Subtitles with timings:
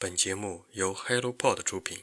[0.00, 1.98] 本节目由 HelloPod 出品。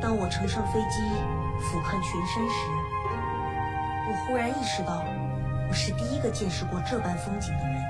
[0.00, 0.98] 当我乘上飞机
[1.60, 2.66] 俯瞰群山时，
[4.08, 5.04] 我忽然意识到，
[5.68, 7.80] 我是第一个见识过这般风景的人。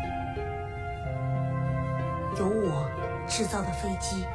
[2.37, 2.91] 由我
[3.27, 4.27] 制造的飞机。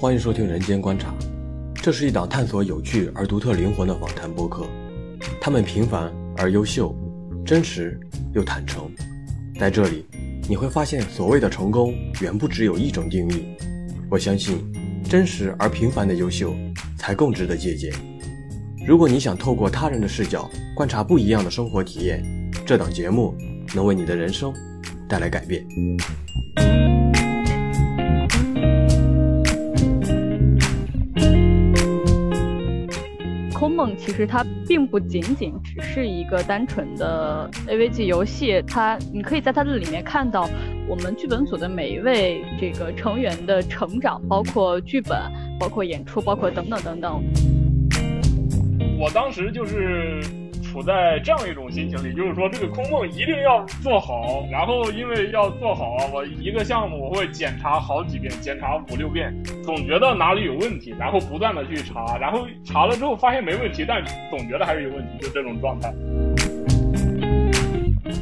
[0.00, 1.10] 欢迎收听《人间观察》，
[1.82, 4.66] 这是一档探索有趣而独特灵魂的访谈播客。
[5.38, 6.96] 他们平凡而优秀，
[7.44, 8.00] 真实
[8.32, 8.90] 又坦诚。
[9.58, 10.06] 在这里，
[10.48, 11.92] 你会发现，所谓的成功
[12.22, 13.44] 远不只有一种定义。
[14.08, 14.72] 我相信，
[15.04, 16.54] 真实而平凡的优秀
[16.96, 17.92] 才更值得借鉴。
[18.86, 22.24] 如果你想透过他人的视角观察不一样的生活体验，
[22.64, 23.34] 这档节目
[23.74, 24.50] 能为你的人生
[25.06, 25.62] 带来改变。
[33.80, 40.46] 梦其实它并不仅仅只是一个单纯的 AVG 游戏，它你可以在它的里面看到
[40.86, 45.18] 我们剧本组的每一位这个成员的成长，包括剧本，
[45.58, 47.22] 包括演出，包括等等等等。
[48.98, 50.20] 我当时就是
[50.70, 64.00] 处在这样一种心情里，就是说这个空梦一定要做好，然后因为要做好，我一个项目我会检查好几遍，检查五六遍，总觉得哪里有问题，然后不断的去查，然后查了之后发现没问题，但
[64.30, 65.92] 总觉得还是有问题，就这种状态。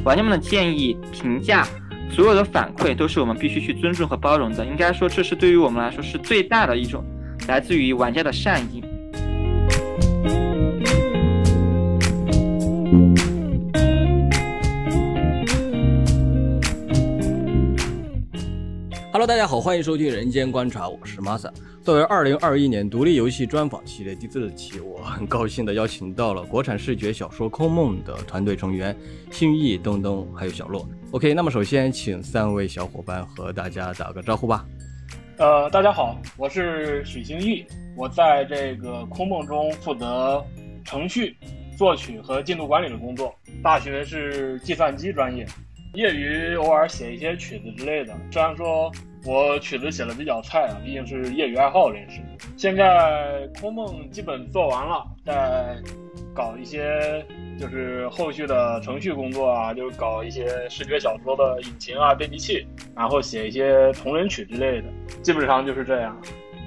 [0.03, 1.67] 玩家们的建议、评价，
[2.09, 4.65] 所有的反馈都是我们必须去尊重和包容的。
[4.65, 7.03] 应该说，这是对于我们来说是最大的一种
[7.47, 8.83] 来自于玩家的善意。
[19.19, 21.51] Hello，大家好，欢迎收听《人间观察》，我是 Masa。
[21.83, 28.95] 作为二零二一年独立游戏专访系列第四期，我很高兴的邀请到了 国产视觉小说《空梦》的团队成员
[29.29, 30.87] 新义、东东还有小洛。
[31.11, 34.65] OK，那么首先请三位小伙伴和大家打个招呼吧。
[35.37, 37.65] 呃，大家好，我是许兴义，
[37.97, 40.41] 我在这个空梦中负责
[40.85, 41.35] 程序、
[41.77, 43.35] 作曲和进度管理的工作。
[43.61, 45.45] 大学是计算机专业，
[45.93, 48.15] 业余偶尔写一些曲子之类的。
[48.31, 48.89] 虽然说
[49.25, 52.21] 我曲子写的比较菜啊，毕竟是业余爱好人士。
[52.55, 55.75] 现在空梦基本做完了，在
[56.33, 57.25] 搞一些
[57.59, 62.65] 就是后续的程序工作啊，就是搞一些视觉小说的引擎啊、编辑器，
[62.95, 64.87] 然后写一些同人曲之类的，
[65.21, 66.15] 基本上就是这样。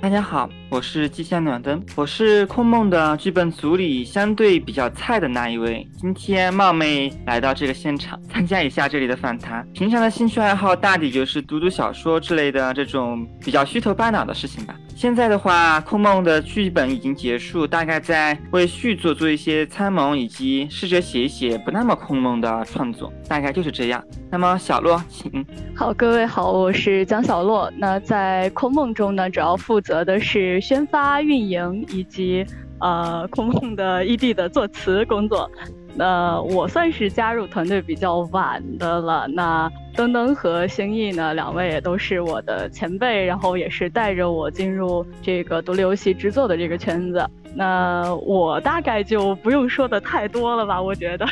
[0.02, 9.64] 大家好，我是季羡暖灯，我是空梦的剧本组里相对比较菜的那一位，今天冒昧来到这个现场参加一下这里的访谈。
[9.72, 14.74] 平常的兴趣爱好大抵就是读读小说之类的这种比较虚头巴脑的事情吧。
[15.02, 24.00] 现在的话，空梦的剧本已经结束，大概在为续作做一些参谋，以及试着写一写不那么空梦的创作，大概就是这样。
[24.30, 25.44] 那么小洛，请。
[25.74, 27.68] 好，各位好，我是江小洛。
[27.76, 32.46] 那在空梦中呢，主要负责的是宣发、运营以及
[32.78, 35.50] 呃空梦的 ED 的作词工作。
[35.96, 39.26] 那我算是加入团队比较晚的了。
[39.26, 47.24] 那登登和星逸呢，两位也都是我的前辈，然后也是带着我进入这个独立游戏制作的这个圈子。
[47.54, 50.80] 那我大概就不用说的太多了吧？
[50.80, 51.26] 我觉得，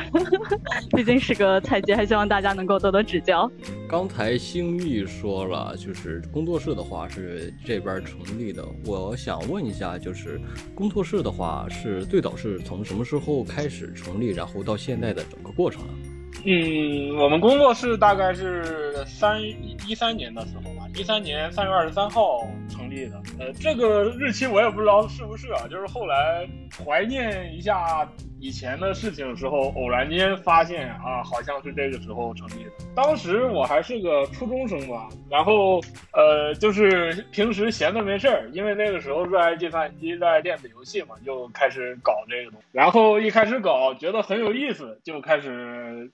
[0.95, 3.51] 毕竟是个菜鸡，还希望大家能够多多指教。
[3.89, 8.63] 刚才星玉说了，就是工作室的话是这边成立的。
[8.85, 10.39] 我想问一下，就是
[10.75, 16.20] 工作室的话是最早是从什么时候开始成立，然后到现在的整个过程啊？
[16.45, 23.21] 嗯，我们工作室大概是三一三年的时候吧，一三年三月二十三号成立的。
[23.39, 26.49] 呃，这个日期我也不知道是不是啊，就是后来
[26.83, 28.09] 怀念一下
[28.41, 32.71] 以前的事情的时候，偶然间发现啊，好像是这个时候成立的。
[32.95, 35.79] 当时我还是个初中生吧，然后
[36.15, 42.67] 呃，就是平时闲的没事儿，因为那个时候热爱计算机、热爱电子游戏嘛，就开始搞这个东西。
[42.73, 46.11] 然后一开始搞，觉得很有意思，就开始。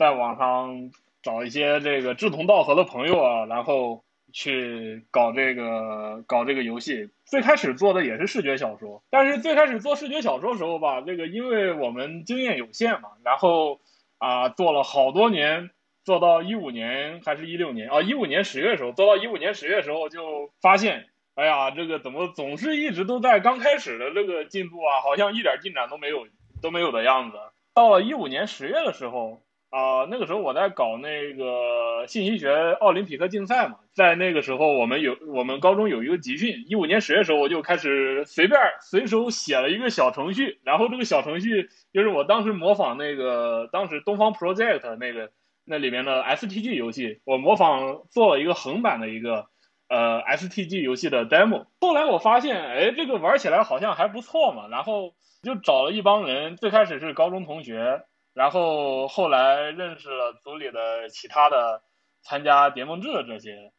[0.00, 0.92] 在网上
[1.22, 4.02] 找一些这个志同道合的朋友啊，然后
[4.32, 7.10] 去搞这个搞这个游戏。
[7.26, 13.78] 最开始做的也是视觉小说，但是最开始做视觉小说的时候吧，这个因为我们经验有限嘛，然后
[14.16, 15.68] 啊做了好多年，
[16.02, 26.26] 做到一五年还是一六年啊，一五年十月的时候，做到一五年十月的时候就发现，哎呀，这个怎么总是一直都在刚开始的这个进度啊，好像一点进展都没有
[26.62, 27.36] 都没有的样子。
[27.74, 29.42] 到了一五年十月的时候。
[29.70, 45.30] 啊、那个时候我在搞那个信息学奥林匹克竞赛嘛，在那个时候我们有我们高中有一个集训，一五年十月时候我就开始随便随手写了一个小程序，然后这个小程序就是我当时模仿那个当时东方 Project 那个
[45.64, 49.46] 那里面的 STG 游戏，我模仿做了一个横版的一个
[49.88, 51.66] 呃 STG 游戏的 demo。
[51.80, 55.14] 后来我发现，哎，这个玩起来好像还不错嘛，然后
[55.44, 58.02] 就找了一帮人，最开始是高中同学，
[58.34, 61.82] 然后后来认识了组里的其他的
[62.22, 63.72] 参加叠梦志的这些，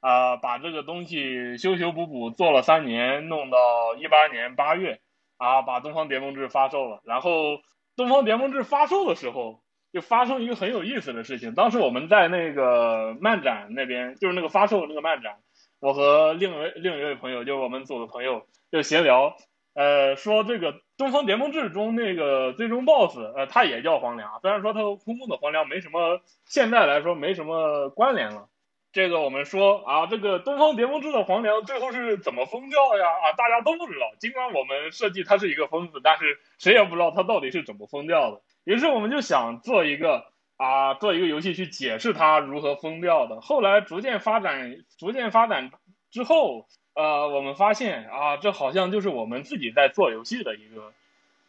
[0.00, 5.00] 啊、把这个东西修修补补做了三年，弄到一八年八月，
[5.36, 7.00] 啊，把东方叠梦志发售了。
[7.04, 7.58] 然后
[7.96, 9.60] 东方叠梦志发售的时候，
[9.92, 11.54] 就发生一个很有意思的事情。
[11.54, 15.38] 当时我们在那个漫展那边，就是那个发售那个漫展，
[15.80, 19.36] 我和另一位另一位朋友，就是我们组的朋友，就闲聊，
[19.74, 28.48] 呃，说这个《东方联盟志》中那个最终 BOSS，呃，他也叫黄粱，虽然说他和空梦的黄粱没什么，现在来说没什么关联了。
[28.90, 33.06] 这个我们说啊，这个《东方联盟志》的黄粱最后是怎么疯掉呀？
[33.06, 34.06] 啊，大家都不知道。
[34.18, 38.40] 尽管我们设计他是一个疯子，但是谁也不知道他到底是怎么疯掉的。
[38.64, 40.24] 于是我们就想做一个
[40.56, 43.40] 啊，做一个游戏去解释他如何疯掉的。
[43.40, 45.70] 后来逐渐发展，逐渐发展
[46.10, 46.66] 之后，
[46.98, 50.92] 呃，我们发现啊，这好像就是我们自己在做游戏的一个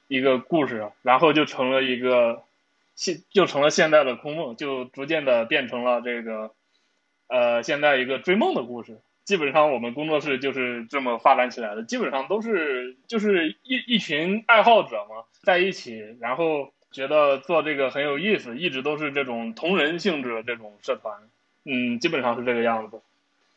[0.07, 2.44] 一个故事，然后就成了一个
[2.94, 6.51] 现就成了现代的空梦，就逐渐的变成了这个
[7.28, 9.00] 呃现在一个追梦的故事。
[9.25, 21.28] 基本上我们工作室就是这么发展起来的，基本上都是就是一一群爱好者嘛，在一起，然后觉得做这个很有意思，一直都是这种同人性质的这种社团，
[21.66, 23.01] 嗯，基本上是这个样子。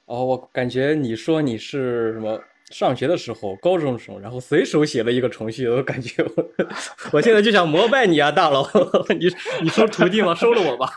[0.06, 6.49] 哦，我感觉你说你是什么上学的时候，高中时候，然后随手写了一个程序，我感觉我
[7.12, 8.69] 我现在就想膜拜你啊，大佬！
[9.19, 9.26] 你
[9.62, 10.34] 你收徒弟吗？
[10.34, 10.87] 收了我吧！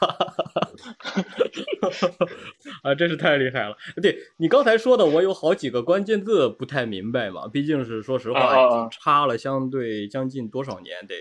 [2.83, 3.75] 啊，真是太厉害了。
[4.01, 11.05] 对你刚才说的，我有好几个关键字不太明白嘛，毕竟是说实话，已经差了相对将近多少年？
[11.07, 11.15] 得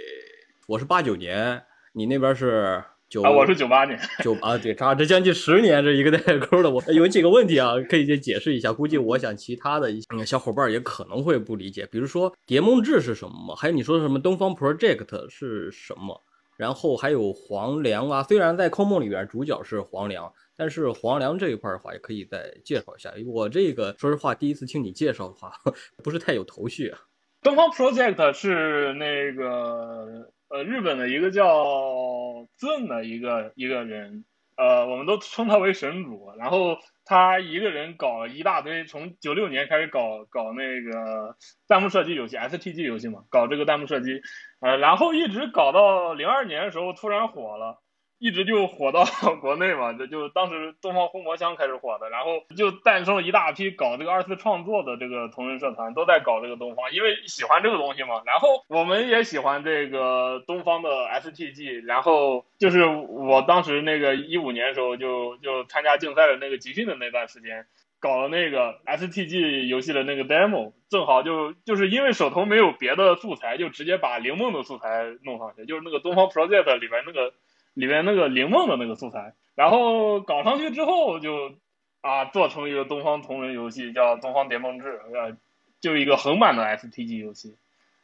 [0.66, 2.82] 我是八九年，你那边是
[3.14, 3.96] 九啊，我是九八年。
[4.24, 8.72] 九啊，对，差这将近十年这一个代沟的，我有几个问题啊，可以先解释一下。
[8.72, 16.20] 估计我想其他的一些嗯小伙伴也可能会不理解，比如说蝶梦志是什么，还有你说的什么东方 Project 是什么，
[16.56, 18.24] 然后还有黄粱啊。
[18.24, 23.12] 虽然在空梦里边主角是黄粱，但是黄粱这一块的话也可以再介绍一下。
[23.26, 25.52] 我这个说实话，第一次听你介绍的话，
[26.02, 26.98] 不是太有头绪啊。
[27.44, 34.24] 东方 Project 是那个呃日本的一个叫阵的一个一个人，
[34.56, 36.30] 呃，我们都称他为神主。
[36.38, 41.34] 然后他一个人搞了一大堆，从九六年开始搞搞那个
[41.66, 44.20] 弹幕射击游戏 STG 游戏嘛，搞这个弹幕射击，
[44.60, 47.82] 呃，然后一直搞到零二年的时候突然火了。
[48.18, 49.04] 一直就火到
[49.42, 58.22] 国内嘛，就就当时东方红魔乡开始火的，然后就诞生了一大批搞这个二次创作的这个同人社团，都在搞这个东方，因为喜欢这个东西嘛。
[58.24, 67.66] 然后我们也喜欢这个东方的 STG，然后就是我当时那个一五年的时候就就参加竞赛的那个集训的那段时间，
[68.00, 77.34] 搞了那个 STG 游戏的那个 demo，正好就就是因为手头没有别的素材，就直接把灵梦的素材弄上去，就是那个东方 Project 里边那个。
[77.74, 81.52] 里面那个灵梦的那个素材，然后搞上去之后就
[82.00, 85.36] 啊做成一个东方同人游戏，叫《东方蝶梦志》，呃，
[85.80, 87.58] 就一个横版的 STG 游戏。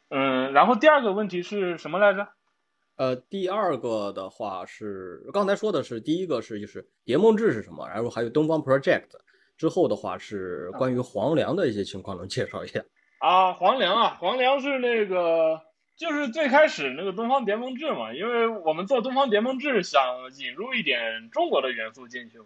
[0.09, 2.27] 嗯，然后第二个问题是什么来着？
[2.97, 9.07] 呃，第二个的话是刚才说的是第一个是就是蝶梦志是什么，然后还有东方 Project，
[9.57, 12.83] 之后的话是关于黄粱的一些情况，能介绍一下？
[13.19, 15.61] 啊，黄粱啊，黄粱是那个。
[16.01, 20.01] 就是最开始那个东方谍梦志嘛，因为我们做东方谍梦志想
[20.39, 22.45] 引入一点中国的元素进去嘛，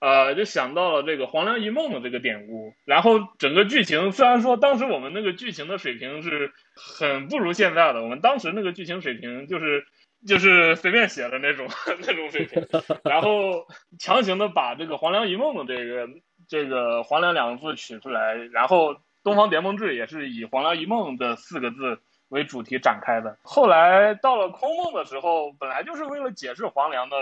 [0.00, 2.72] 呃，就想到了这个黄粱一梦的这个典故。
[2.86, 9.84] 然后整个剧情虽然说当时我们那个剧情的水平是很不如现在的，我们当时那个剧情水平就是
[10.26, 11.68] 就是随便写的那种
[12.00, 12.66] 那种水平，
[13.04, 13.66] 然后
[13.98, 16.08] 强行的把这个黄粱一梦的这个
[16.48, 22.00] 这个黄粱两个字取出来，然后东方谍梦志也是以黄粱一梦的四个字。
[22.34, 23.38] 为主题展开的。
[23.42, 27.16] 后来到了空梦的时候，本来就是为了解释黄粱的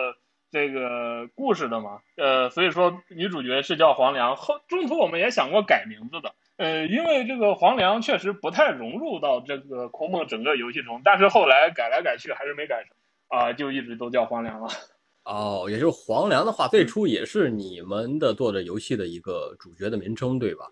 [0.50, 4.35] 这个故事的嘛，呃，所以说女主角是叫黄粱。
[4.37, 12.97] 后中途我们也想过改名字的，呃，因为这个黄粱确实不太融入到这个空梦整个游戏中，但是后来改来改去还是没改成，
[13.28, 14.69] 啊、呃，就一直都叫黄粱了。
[15.25, 20.66] 哦，也就是黄粱的话，最初也是你们的做的游戏的一个主角的名称，对吧？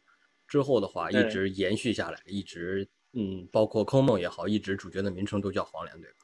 [0.48, 2.88] 之后的话一直延续下来，一直。
[3.12, 6.16] 嗯，包括空梦也好，一直主角的名称都叫黄连，对吧？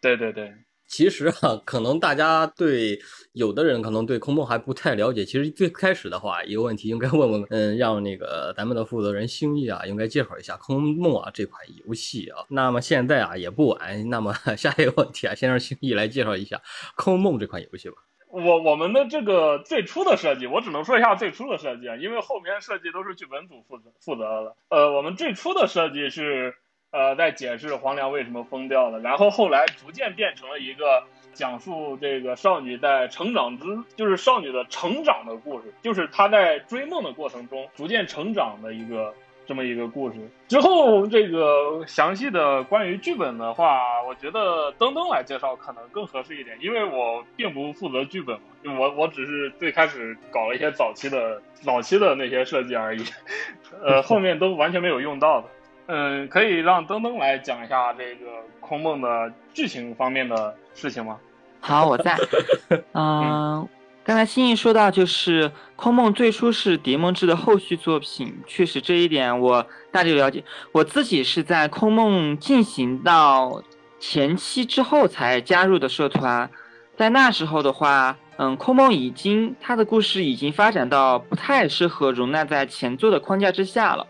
[0.00, 0.52] 对对对。
[0.86, 2.98] 其实啊，可能大家对
[3.32, 5.22] 有的人可能对空梦还不太了解。
[5.22, 12.46] 其实最开始的话，一个问题应该问问，嗯，让那个咱们的负责人星逸啊，应该介绍一下空梦啊这款游戏啊。
[12.48, 16.62] 那么现在啊也不晚，那么 下一个问题啊，先让星逸来介绍一下
[16.96, 17.96] 空梦这款游戏吧。
[18.30, 24.56] 我我们的这个最初的设计，我只能说一下最初的设计啊，因为后面设计都是剧本组负责负责的。
[24.68, 26.56] 呃，我们最初的设计是。
[26.90, 31.04] 呃，在解释黄粱为什么疯掉了，然后后来逐渐变成了一个
[31.34, 39.12] 讲述这个少女在成长之，就是少女的成长的故事，就是她在追梦的过程中逐渐成长的一个
[39.48, 40.16] 这么一个故事。
[40.46, 53.02] 之后这个详细的关于剧本的话，我觉得登登来介绍可能更合适一点，因为我并不负责剧本嘛，就我我只是最开始搞了一些早期的早期的那些设计而已，
[53.82, 55.48] 呃，后面都完全没有用到的。
[55.86, 58.26] 嗯，可以让登登来讲一下这个
[58.60, 61.18] 空梦的剧情方面的事情吗？
[61.60, 62.14] 好，我在。
[62.92, 63.66] 嗯，
[64.08, 70.42] 刚才新意说到，就是空梦最初是蝶梦志的后续作品，确实这一点我大致了解。
[70.72, 73.62] 我自己是在空梦进行到
[74.00, 76.48] 前期之后才加入的社团，
[76.96, 84.06] 在那时候的话，嗯，空梦已经它的故事已经发展到不太适合容纳在前作的框架之下了。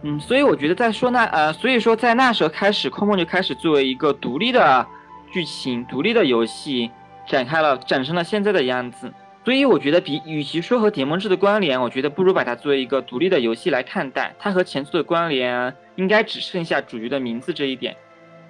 [0.00, 4.86] 嗯，所以我觉得在说那呃，所以说在那时候开始，空梦就开始作为一个独立的
[5.30, 6.90] 剧情、独立的游戏
[7.28, 9.12] 展开了，展成了现在的样子。
[9.44, 14.34] 所以我觉得比与其说和《蝶梦志》的关联，我觉得不如把它作为一个独立的游戏来看待。
[14.38, 17.96] 它和前作的关联应该只剩下主角的名字这一点。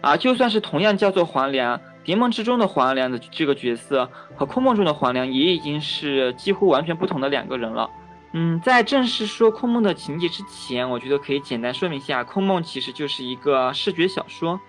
[0.02, 7.88] 啊，就算是同样叫做黄粱，《蝶梦之中的黄粱的这个角色和空梦中的黄粱也已经是几乎完全不同的两个人了。
[8.32, 14.60] 嗯，在正式说空梦的情节之前，我觉得可以简单说明一下，空梦其实就是一个视觉小说，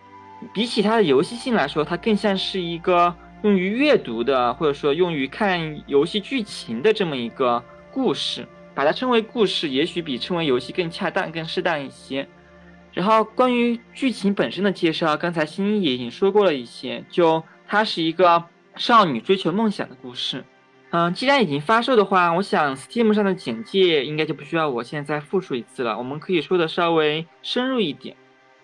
[0.54, 8.46] 比起它的游戏性来说，它更像是一个用于阅读的，或者说用于看游戏剧情的这么一个故事。
[8.76, 12.28] 把它称为故事，也许比称为游戏更恰当、更适当一些。
[12.92, 18.44] 然后关于剧情本身的介绍，刚才新一也已经说过了一些，就它是一个
[18.76, 20.44] 少女追求梦想的故事。
[20.90, 25.96] 嗯，既然已经发售的话，我想 Steam 上的简介应该就不需要我现在再复述一次了。
[25.96, 28.16] 我们可以说的稍微深入一点。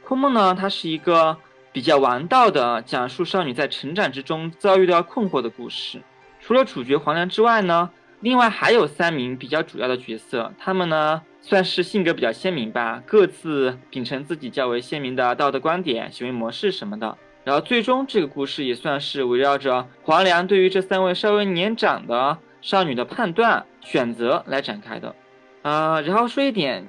[0.03, 1.37] 空梦呢，它是一个
[1.71, 6.01] 比较王道的讲述少女在成长之中遭遇到困惑的故事。
[6.41, 7.89] 除了主角黄粱之外呢，
[8.21, 17.17] 另外还有三名比较主要的角色，他们呢算是性格比较鲜明吧，各自秉承自己较为鲜明的道德观点、行为模式什么的。
[17.45, 25.15] 然后最终这个故事也算是围绕着黄粱对于这三位稍微年长的少女的判断选择来展开的，
[25.61, 26.85] 啊，然后说一点，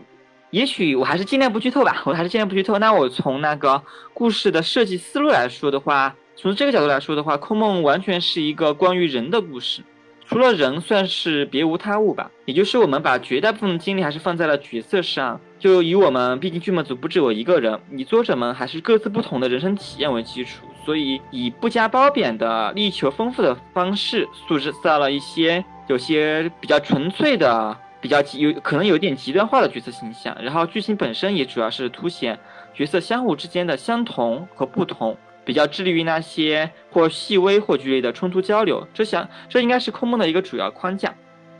[0.50, 2.78] 也许我还是尽量不剧透吧， 我还是尽量不剧透。
[2.78, 9.82] 那我从那个故事的设计思路来说的话，从这个角度来说的话，空梦完全是一个关于人的故事。
[10.26, 12.30] 除了人，算是别无他物吧。
[12.44, 30.36] 也就是我们把绝大部分精力还是放在了角色上，就以我们毕竟剧本组不止我一个人，以作者们还是各自不同的人生体验为基础，所以以不加褒贬的力求丰富的方式，塑造了一些有些比较纯粹的、比较极有可能有点极端化的角色形象。
[30.42, 32.38] 然后剧情本身也主要是凸显
[32.74, 35.16] 角色相互之间的相同和不同。
[35.42, 41.12] 比较致力于那些或细微或剧烈的冲突交流，这想这应该是空梦的一个主要框架。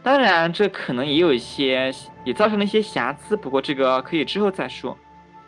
[0.02, 1.92] 当然，这可能也有一些
[2.25, 4.97] 也造成了一些瑕疵，不过这个可以之后再说。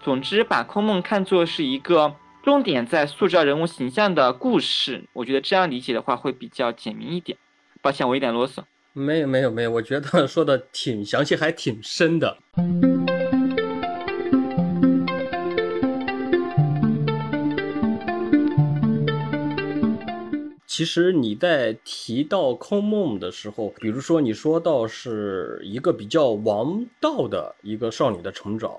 [0.01, 7.39] 总之，把空梦看作是一个重点在塑造人物形象的故事，我觉得这样理解的话会比较简明一点。
[7.81, 8.63] 抱歉，我有点啰嗦。
[8.95, 12.37] 没有没有没有，我觉得说的挺详细，还挺深的。
[20.67, 28.71] 其实你在提到空梦的时候，比如说你说到是一个比较王道的一个少女的成长，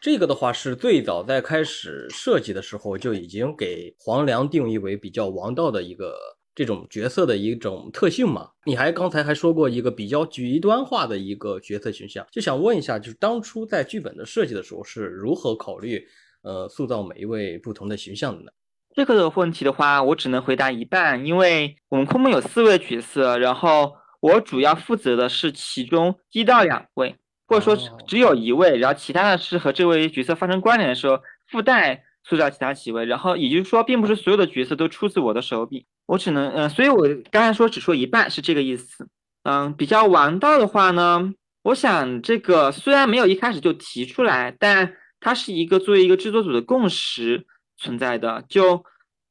[0.00, 6.14] 这个的话是最早在开始设计的时候就已经给黄粱定义为比较王道的一个
[6.56, 8.48] 这种角色的一种特性嘛？
[8.64, 16.04] 你还刚才还说过一个比较极端化的一个角色形象，就想问一下，就是当初在剧本的设计的时候是如何考虑
[16.42, 18.50] 呃塑造每一位不同的形象的呢？
[18.94, 39.08] 这个问题的话，我只能回答一半，因为我们空梦有四位角色，然后我主要负责的是其中一到两位，或者说只有一位，然后其他的是和这位角色发生关联的时候附带塑造其他几位，然后也就是说，并不是所有的角色都出自我的手笔，我只能嗯，所以我刚才说只说一半是这个意思，
[39.44, 47.46] 嗯，比较王道的话呢，我想这个虽然没有一开始就提出来，但它是一个作为一个制作组的共识。
[47.78, 48.86] 存在的就，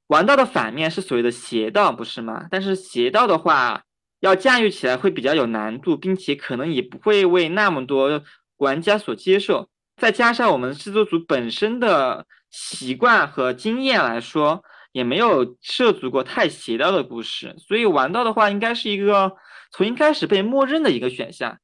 [0.06, 2.46] 王道的反面是所谓的邪道，不是吗？
[2.52, 3.82] 但是邪道的话，
[4.20, 8.22] 要驾驭起来会比较有难度，并且可能也不会为那么多
[8.58, 9.68] 玩家所接受。
[10.00, 19.36] 再加上我们制作组本身的习惯和经验来说，也没有涉足过太邪道的故事，所以玩到的话应该是一个
[19.72, 21.58] 从一开始被默认的一个选项。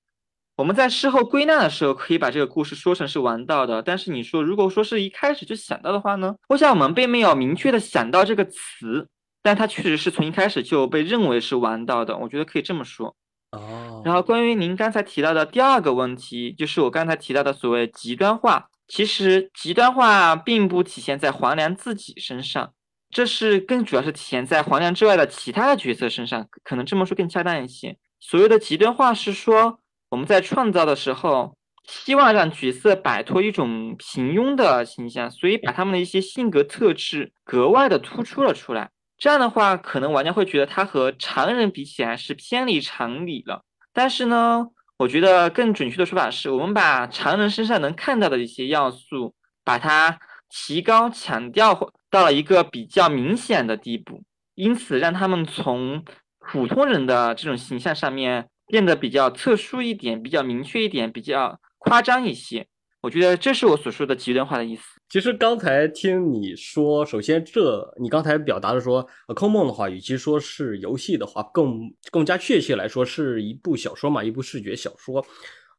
[0.58, 3.82] 我们在事后归纳的时候，可以把这个故事说成是玩到的。
[3.82, 6.36] 但是你说，如果说是一开始就想到的话呢？
[6.50, 9.08] 我想我们并没有明确的想到这个词，
[9.42, 12.16] 但它确实是从一开始就被认为是玩到的。
[12.18, 13.16] 我觉得可以这么说。
[13.52, 14.04] 哦。
[14.06, 18.68] 然后关于您刚才提到的第二个问题，就是我刚才提到的所谓极端化。
[18.94, 22.74] 其实极端化并不体现在黄粱自己身上，
[23.10, 26.46] 这是更主要是体现在黄粱之外的其他的角色身上。
[26.66, 27.96] 可能这么说更恰当一些。
[28.20, 29.80] 所谓的极端化是说。
[30.10, 31.56] 我们在创造的时候，
[31.88, 38.90] 希望让角色摆脱一种平庸的形象，所以把他们的一些性格特质格外的突出了出来。
[39.18, 43.64] 这样的话，可能玩家会觉得他和常人比起来是偏离常理了。
[43.94, 44.68] 但是呢，
[45.02, 54.22] 我觉得更准确的说法是，我们把常人身上能看到的一些要素，把它提高强调到了一个比较明显的地步，
[54.54, 56.04] 因此让他们从
[56.40, 58.48] 普通人的这种形象上面。
[58.68, 62.68] 变得比较特殊一点，比较明确一点，比较夸张一些。
[63.02, 64.84] 我觉得这是我所说的极端化的意思。
[65.10, 75.26] 其实刚才听你说，首先这你刚才表达的说，呃，空梦的话，与其说是游戏的话，更更加确切来说是一部小说嘛，一部视觉小说。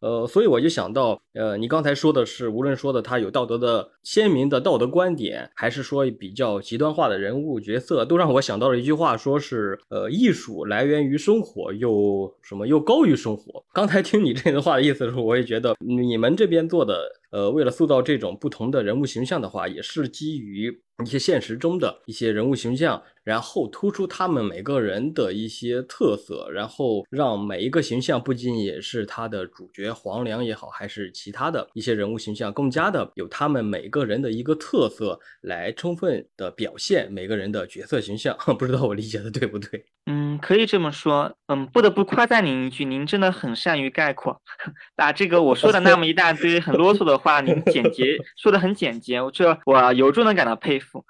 [0.03, 13.65] 呃，所以我就想到，呃，你刚才说的是，无论说的他有道德的鲜明的道德观点，还是说比较极端化的人物角色，都让我想到了一句话，说是，呃，艺术来源于生活，又什么又高于生活。
[13.73, 20.83] 刚才听你这段话的意思的时候，我也觉得你们这边做的，呃，为了塑造这种不同的人物形象的话，也是基于。
[21.03, 38.37] 一些现实中的一些人物形象，然后突出他们每个人的一些特色，然后让每一个形象不仅也是他的主角黄粱也好，还是其他的一些人物形象，更加的有他们每个人的一个特色，来充分的表现每个人的角色形象。
[38.59, 39.85] 不知道我理解的对不对？
[40.07, 41.33] 嗯，可以这么说。
[41.47, 44.41] 嗯，不得不夸赞您一句，您真的很善于概括，
[44.97, 51.05] 把这个我说的那么一大堆很啰嗦的话，您 简洁说的很简洁，这我由衷的感到佩服。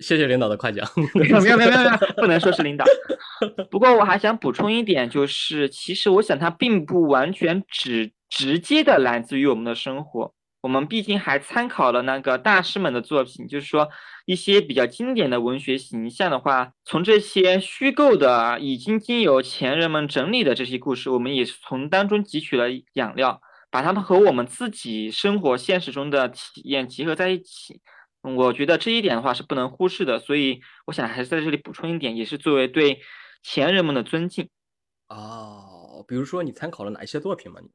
[0.00, 0.86] 谢谢领导的夸奖。
[1.14, 2.84] 没有没有没有没有， 不能说是领导。
[3.70, 10.34] 不过我还想补充一点，就是其实我想它并不完全只直接的来自于我们的生活。
[10.62, 13.88] 我们毕竟还参考了那个大师们的作品，就是说
[14.26, 27.80] 一些比较经典的文学形象的话，从这些虚构的已经经由前人们整理的这些故事，我们也是从当中汲取了养料，把它们和我们自己生活现实中的体验结合在一起。
[28.22, 33.00] 我觉得这一点的话是不能忽视的，所以我想还是在这里补充一点，也是作为对
[33.42, 34.48] 前人们的尊敬。
[35.08, 37.60] 哦，比如说你参考了哪一些作品吗？
[37.62, 37.70] 你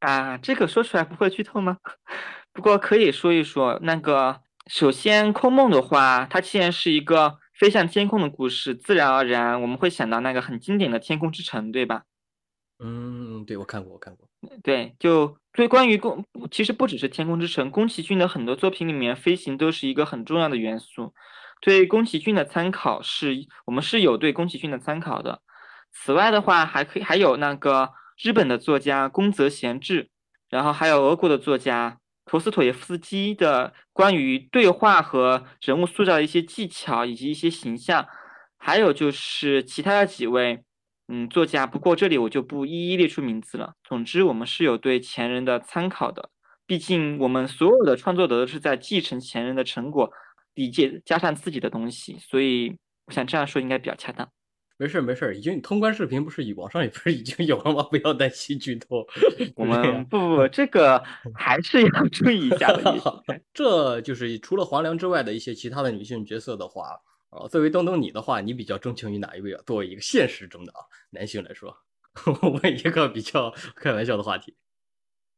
[0.00, 1.78] 啊，这个说出来不会剧透吗？
[2.52, 3.78] 不过可以说一说。
[3.82, 12.04] 那个，首先《空梦》的话，它既然是一个飞向天空的故事，自然而然我们会想到那个很经典的《天空之城》，对吧？
[12.78, 14.28] 嗯，对，我看过，我看过。
[14.62, 21.14] 对，就对关于宫，其实不只是《天空之城》，宫崎骏的很多作品里面，飞行都是一个很重要的元素。
[21.60, 25.40] 对宫崎骏的参考是，我们是有对宫崎骏的参考的。
[25.92, 30.10] 此外的话，还可以还有那个日本的作家宫泽贤治，
[30.50, 38.06] 然后还有俄国的作家陀思妥耶夫斯基的关于对话和人物塑造的一些技巧以及一些形象，
[38.58, 40.62] 还有就是其他的几位。
[41.08, 43.74] 嗯，作家，不过这里我就不一一列出名字了。
[43.84, 46.30] 总之，我们是有对前人的参考的，
[46.66, 50.10] 毕竟我们所有的创作者都是在继承前人的成果，
[50.54, 54.28] 理解加上自己的东西，所以我想这样说应该比较恰当。
[54.78, 57.84] 没事没事，已经通关视频不是网上也不是已经有了吗？
[57.84, 59.06] 不要担心剧透。
[59.54, 61.00] 我们不不不，这个
[61.36, 63.22] 还是要注意一下的。
[63.54, 66.88] 这就是除了黄粱之外的一些其他的女性角色的话。
[67.36, 69.62] 哦，作为东东你的话，你比较钟情于哪一位啊？
[69.66, 71.76] 作为一个现实中的啊男性来说，
[72.62, 74.56] 问一个比较开玩笑的话题，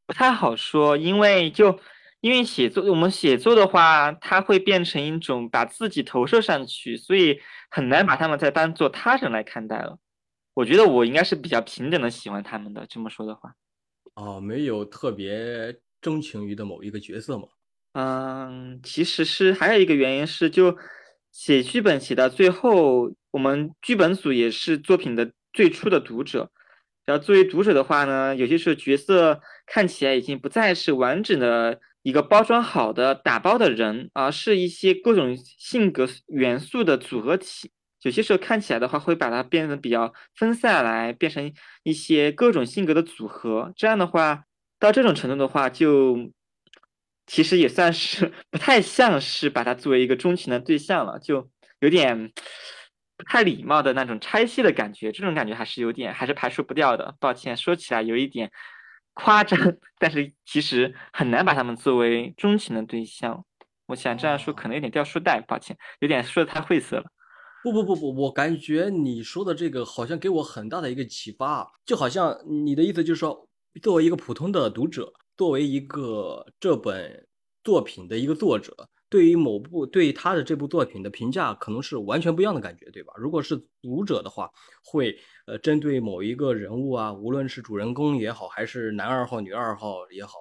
[0.07, 1.77] 不太好说，因为就
[2.21, 9.99] 因为写作，我们写作的话，它会变成一种把自己投射上去，所以很难把他们再当做他人来看待了。
[10.53, 12.85] 我觉得我应该是比较平等的喜欢他们的。
[12.87, 13.53] 这么说的话，
[14.15, 17.47] 哦，没有特别钟情于的某一个角色吗？
[17.93, 20.77] 嗯，其实是还有一个原因是就。
[21.31, 26.51] 写剧本写到最后，我们剧本组也是作品的最初的读者。
[27.05, 37.71] 然后作为读者的话呢，有些时候角色看起来已经不再是完整的一个包装好的打包的人，而是一些各种性格元素的组合体。
[38.03, 41.51] 有些时候看起来的话，会把它变得比较分散来，变成
[41.83, 43.73] 一些各种性格的组合。
[43.75, 44.43] 这样的话，
[44.79, 46.31] 到这种程度的话，就
[47.29, 51.47] 其实也算是 不太像是把它作为一个钟情的对象了，就
[51.79, 52.33] 有点
[53.15, 55.11] 不太礼貌的那种拆戏的感觉。
[55.11, 57.15] 这种感觉还是有点，还是排除不掉的。
[57.19, 58.51] 抱歉，说起来有一点
[59.13, 59.59] 夸张，
[59.99, 63.45] 但是其实很难把他们作为钟情的对象。
[63.85, 67.05] 我想这样说可能有点掉书袋，抱歉，有点说的太晦涩了。
[67.61, 73.47] 不不不不，我感觉你说的这个好像给我很大的一个启发，就好像你的意思就是说，
[73.83, 77.25] 作为一个普通的读者，作为一个这本
[77.63, 78.75] 作品的一个作者，
[79.09, 83.13] 对于某部对他的这部作品的评价可能是完全不一样的感觉，对吧？
[83.15, 84.51] 如果是读者的话，
[84.83, 90.33] 会呃针对某一个人物啊，无论是主人公也好，还是男二号、女二号也好，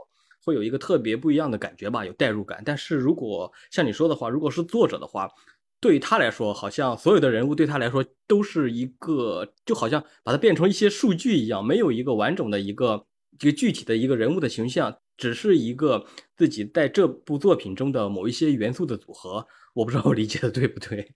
[0.44, 2.60] 会有一个特别不一样的感觉吧，有代入感。
[2.66, 5.30] 但是如果像你说的话，如果是作者的话，
[5.78, 13.06] 对于他来说，好像所有的人物对他来说都是一个，就好像把它变成一些数据一样，没有一个完整的一个
[13.38, 19.46] 这个具体的一个人物的形象，只是一个自己在这部作品中的某一些元素的组合。
[19.74, 21.12] 我不知道我理解的对不对？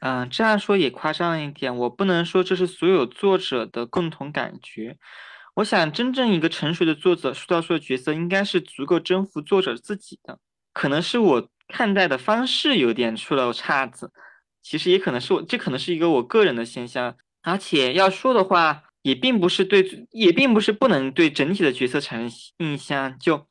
[0.00, 4.98] 嗯， 这样说也夸张了一点，我不能说这是所有作者的共同感觉。
[5.54, 10.38] 我想，真正一个成熟的作者塑造出的角色，应该是足够征服作者自己的。
[10.72, 11.48] 可能是我。
[11.68, 14.12] 看待的方式有点出了岔子，
[14.62, 17.16] 其实也可能是我，这可能是一个我个人的现象。
[17.40, 23.18] 而且要说的话，也并不是对，也并不是不能对整体的角色产生印象。
[23.18, 23.46] 就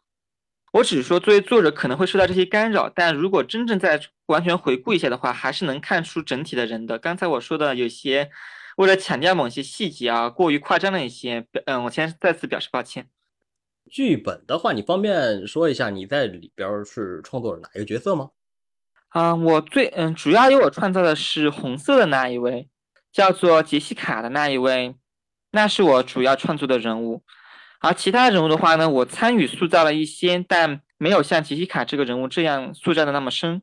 [0.73, 6.97] 我只是说，作为作者可能会受到这些干扰，但如果真正在完全回顾一下的话，还是能看出整体的人的。
[6.97, 8.31] 刚才我说的有些
[8.77, 13.09] 为了强调某些细节啊，过于夸张了一些，嗯，我先再次表示抱歉。
[13.89, 18.29] 剧本的话，你方便说一下你在里边是创作了哪一个角色吗？
[19.09, 22.69] 啊，我最嗯，主要由我创造的是红色的那一位，
[23.11, 24.95] 叫做杰西卡的那一位，
[25.51, 27.21] 那是我主要创作的人物。
[27.79, 33.61] 而其他人物的话呢，我参与塑造了一些，但没有像杰西卡这个人物这样塑造的那么深。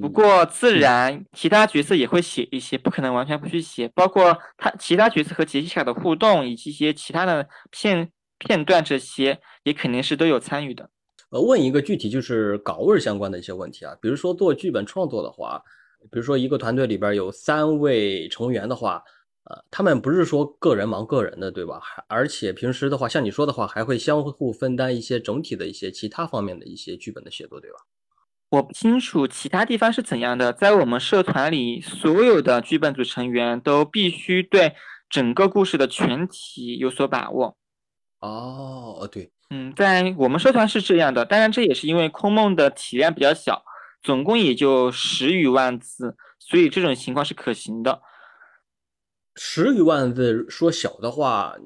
[0.00, 8.10] 不过自然，其他角色也会写一些，不可能完全不去写，包括他其他角色和杰西卡的互动，以及一些其他的片。
[8.42, 10.88] 片段这些也肯定是都有参与的。
[11.28, 15.62] 呃，问一个具体就是岗位相关的一些问题啊，比如说做剧本创作的话，
[16.10, 19.02] 比如说一个团队里边有三位成员的话，
[19.44, 21.80] 呃，他们不是说个人忙个人的，对吧？
[21.82, 27.78] 还而且平时的话，像你说的话，还会相互分担一些整体的一些其他方面的一些剧本的写作，对吧？
[28.50, 34.74] 我不清楚其他地方是怎样的，在我们社团里，所有的剧本组成员都必须对
[35.08, 37.56] 整个故事的全体有所把握。
[38.20, 43.62] 哦，对，嗯，在我们社团是这样的，当然这也是因为空梦的体量比较小，
[44.02, 48.02] 总共也就十余万字，所以这种情况是可行的。
[49.42, 51.56] 十余万字说小的话，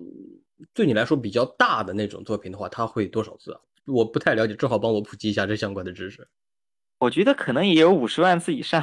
[0.72, 3.60] 对你来说比较大的那种作品的话，它会多少字啊？
[3.84, 6.28] 我不太了解，正好帮我普及一下这相关的知识。
[7.00, 8.80] 我觉得可能也有五十万字以上。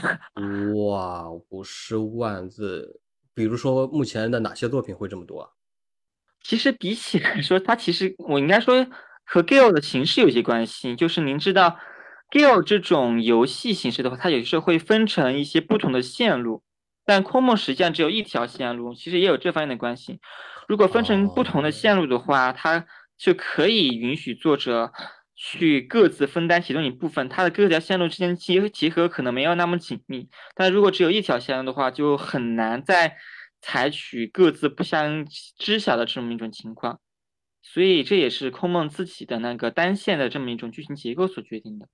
[0.75, 2.99] 哇，五十万字，
[3.33, 5.49] 比如说目前的哪些作品会这么多啊？
[6.43, 8.85] 其实比起来说，它其实我应该说
[9.23, 10.97] 和 Gale 的形式有些关系。
[10.97, 11.79] 就是您知道
[12.29, 16.61] ，Gale 这种游戏形式的话，它有时候会分成一些不同的线路，
[17.11, 20.21] 但空梦实际上只有一条线路，其实也有这方面的关系。
[20.69, 22.85] 如果分成不同的线路的话，它
[23.17, 24.93] 就可以允许作者
[25.35, 30.29] 去各自分担其中一部分，它的各条线路之间结结合可能没有那么紧密。
[30.55, 33.17] 但如果只有一条线路的话，就很难再。
[33.63, 35.23] 采取各自不相
[35.55, 36.99] 知晓的这么一种情况，
[37.61, 41.87] 所以这也是空梦自己的那个单线的这么一种剧情结构所决定的。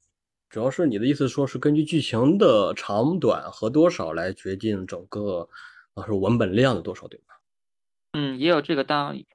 [0.49, 5.49] 主要是你的意思说是根据剧情的长短和多少来决定整个
[5.93, 7.36] 啊是文本量的多少，对吧？
[8.13, 9.27] 嗯，也有这个道理。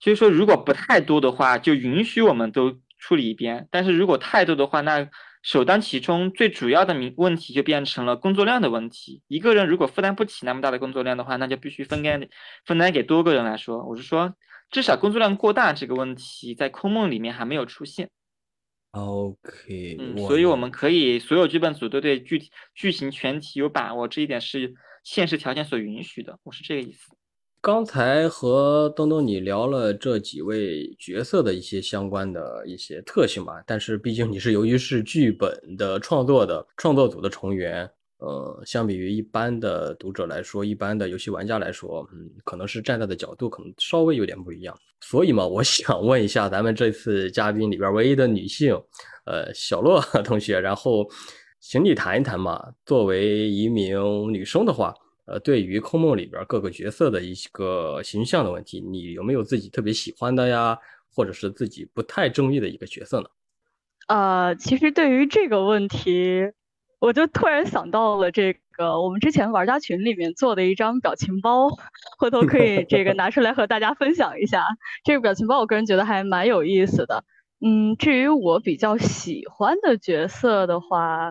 [0.00, 5.08] 就是说，如果不太多的话，就允许我们都处理一遍；但是如果太多的话，那
[5.42, 9.22] 首当其冲，最主要的明问题就变成了工作量的问题。
[9.28, 12.28] 一个人如果负担不起那么大的工作量的话，那就必须分担
[12.64, 13.84] 分担给多个人来说。
[13.84, 14.34] 我是说，
[14.70, 18.10] 至少工作量过大这个问题在空梦里面还没有出现。
[18.94, 26.38] OK，嗯，所以我们可以所有剧本组都对具体剧情全体有把握，这一点是现实条件所允许的。
[26.44, 27.10] 我是这个意思。
[27.60, 44.74] 刚才和东东你聊了这几位角色的一些相关的一些特性吧，但是毕竟你是由于是剧本的创作的创作组的成员，呃，相比于一般的读者来说，一般的游戏玩家来说，嗯，可能是站在的角度可能稍微有点不一样。
[45.00, 48.74] 所以嘛，我 想问一下咱们这次嘉宾里边唯一的女性，
[49.26, 51.06] 呃小洛 同学，然后
[51.60, 52.72] 请你谈一谈嘛。
[52.86, 53.98] 作为一名
[54.32, 54.94] 女生的话，
[55.26, 60.78] 呃，对于空梦里边各个角色的一个形象的问题，你有没有自己特别喜欢的呀，
[61.14, 63.26] 或者是自己不太中意的一个角色呢？
[64.06, 66.52] 呃，其实对于这个问题，
[67.04, 71.68] 我就突然想到了这个我们之前玩家群里面做的一张表情包，
[72.18, 74.64] 回头可以这个拿出来和大家分享一下。
[75.04, 77.22] 这个表情包我个人觉得还蛮有意思的。
[77.60, 81.30] 嗯，至于我比较喜欢的角色的话，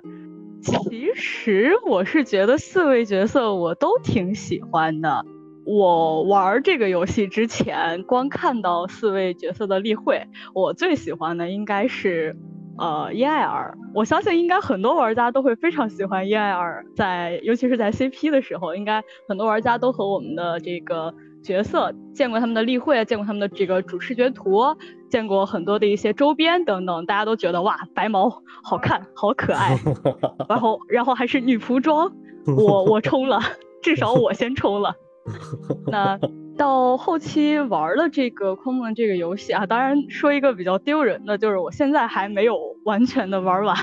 [0.61, 5.25] 其实我是觉得四位角色我都挺喜欢的。
[5.65, 12.35] 我玩这个游戏之前，光看到四位角色的例会，我最喜欢的应该是。
[12.77, 24.61] 呃，伊艾尔，我相信应该很多玩家都会非常喜欢伊艾尔，在尤其是在 CP 的时候，应该很多玩家都和我们的这个角色见过他们的例会，见过他们的这个主视觉图，
[25.09, 28.27] 见过很多的一些周边等等，大家都觉得哇，白毛
[28.63, 29.77] 好看，好可爱，
[30.49, 32.11] 然后然后还是女仆装，
[32.57, 33.39] 我我冲了，
[33.83, 34.95] 至少我先冲了，
[35.87, 36.19] 那。
[36.57, 43.75] 到后期玩了这个空梦这个游戏啊，当然说一个比较丢人的，就是我现在还没有完全的玩完，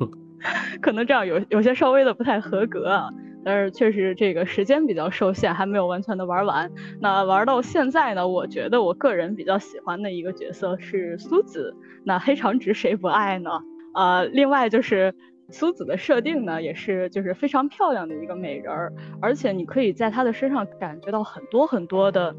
[0.80, 3.08] 可能这样有有些稍微的不太合格啊。
[3.44, 6.70] 但是确实这个时间比较受限，还没有完全的玩完。
[7.00, 11.74] 那玩到现在呢，我觉得我个人比较喜欢的一个角色是苏子。
[12.04, 13.50] 那黑长直谁不爱呢？
[13.94, 15.14] 呃，另外就是。
[15.50, 22.34] 苏子的设定呢，也是就是非常漂亮的一个美人儿，而且你可以在她的身上感觉到很多很多的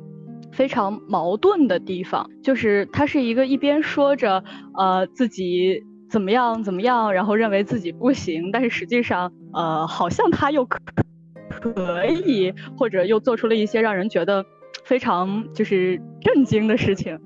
[0.52, 4.44] 非常矛盾的地方，就是她是一个一边说着
[4.76, 10.80] 呃自己怎么样怎么样，然后认为自己不行，但是实际上呃好像她又可
[11.50, 14.46] 可以，或者又做出了一些让人觉得
[14.86, 17.20] 非常就是震惊的事情。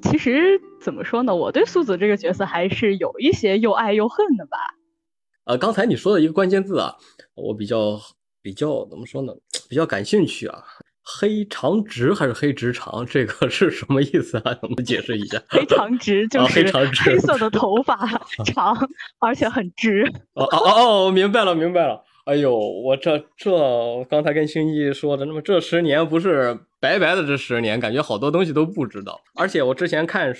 [0.00, 4.56] 其实怎么说呢，我对苏子这个角色还是有一些又爱又恨的吧。
[5.48, 6.94] 呃，刚才你说的一个关键字啊，
[7.34, 7.98] 我比较
[8.42, 9.32] 比较怎么说呢？
[9.66, 10.62] 比较感兴趣啊。
[11.02, 13.06] 黑长直还是黑直长？
[13.06, 14.54] 这个是什么意思啊？
[14.60, 15.42] 能解释一下？
[15.48, 16.70] 黑长直就是
[17.02, 17.96] 黑色的头发
[18.44, 18.76] 长，
[19.20, 20.04] 而且很直。
[20.34, 22.04] 哦哦哦，我明白了，明白了。
[22.26, 29.18] 哎呦，我这这刚才跟星一说的，那么这十年不是白白的这十年，感觉好多东西都不知道。
[29.34, 30.30] 而且我之前看，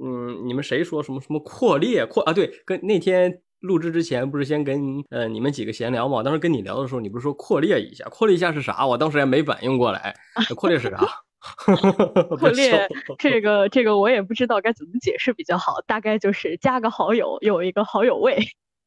[0.00, 2.32] 嗯，你们谁说什么什么扩列扩啊？
[2.32, 3.40] 对，跟那天。
[3.60, 6.22] 录制之前不是先跟呃你们几个闲聊嘛？
[6.22, 8.04] 当时跟你聊的时候，你不是说扩列一下？
[8.10, 8.86] 扩列一下是啥？
[8.86, 10.14] 我当时也没反应过来。
[10.54, 10.98] 扩列是啥？
[12.38, 12.88] 扩列
[13.18, 15.74] 这个这个我也不知道该怎么解释比较好。
[15.86, 18.36] 大概就是加个好友，有一个好友位。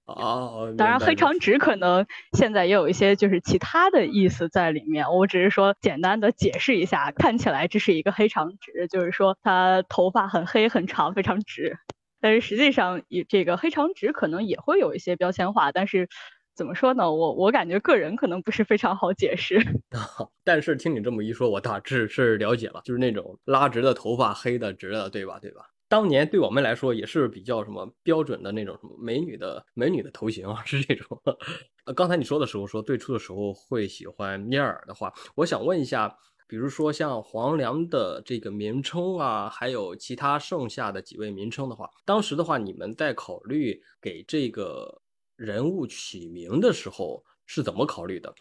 [0.05, 0.73] 哦。
[0.77, 2.05] 当然黑长直可能
[2.37, 5.09] 现在也有一些就是其他的意思在里面。
[5.09, 11.77] 我只是说简单的解释一下，看起来这是一个黑长直，就是说他头发很黑很长，非常直。
[12.21, 16.07] 但是实际上，以这个黑长直可能也会有一些标签化，但是
[16.55, 17.11] 怎么说呢？
[17.13, 19.59] 我我感觉个人可能不是非常好解释。
[20.43, 25.39] 但是听你这么一说，我大致是了解了，就是那种拉直的头发，黑的直的，对吧？
[25.39, 25.61] 对吧？
[25.87, 31.19] 当年对我们来说也是比较什么标准的那种什么美女的美女的头型啊，是这种。
[31.85, 36.15] 呃，刚才你说的时候说最初的时候会喜欢聂尔的话，我想问一下。
[36.49, 44.99] 比如说像黄粱的这个名称啊，还有其他剩下的几位名称的话，当时的话，你们在考虑给这个
[45.35, 48.33] 人物起名的时候是怎么考虑的？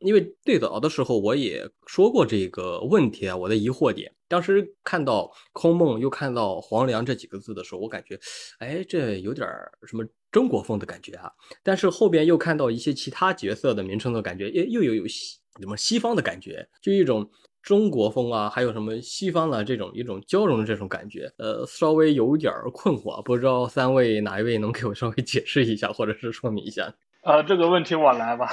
[0.00, 4.12] 因为最早的时候我也说过这个问题啊，我的疑惑点。
[4.26, 8.18] 当时看到空梦又看到黄粱这几个字的时候，我感觉，
[8.58, 9.48] 哎，这有点
[9.86, 11.30] 什么中国风的感觉啊。
[11.62, 17.30] 但是后边又看到一些其他角色的名称的感觉，又又有有西什么西方的感觉，就一种。
[17.62, 26.92] 中国风啊，还有什么西方的这种一种交融的这种感觉，呃，稍微有点困惑，不知道三位哪一位能给我稍微解释一下，或者是说明一下？
[27.24, 28.48] 呃，这个问题我来吧，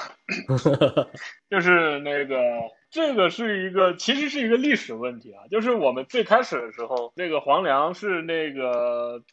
[1.49, 2.37] 就是那个
[2.91, 9.23] 这个是一个其实是一个历史问题啊，就是我们最开始的时候，那个黄粱是那个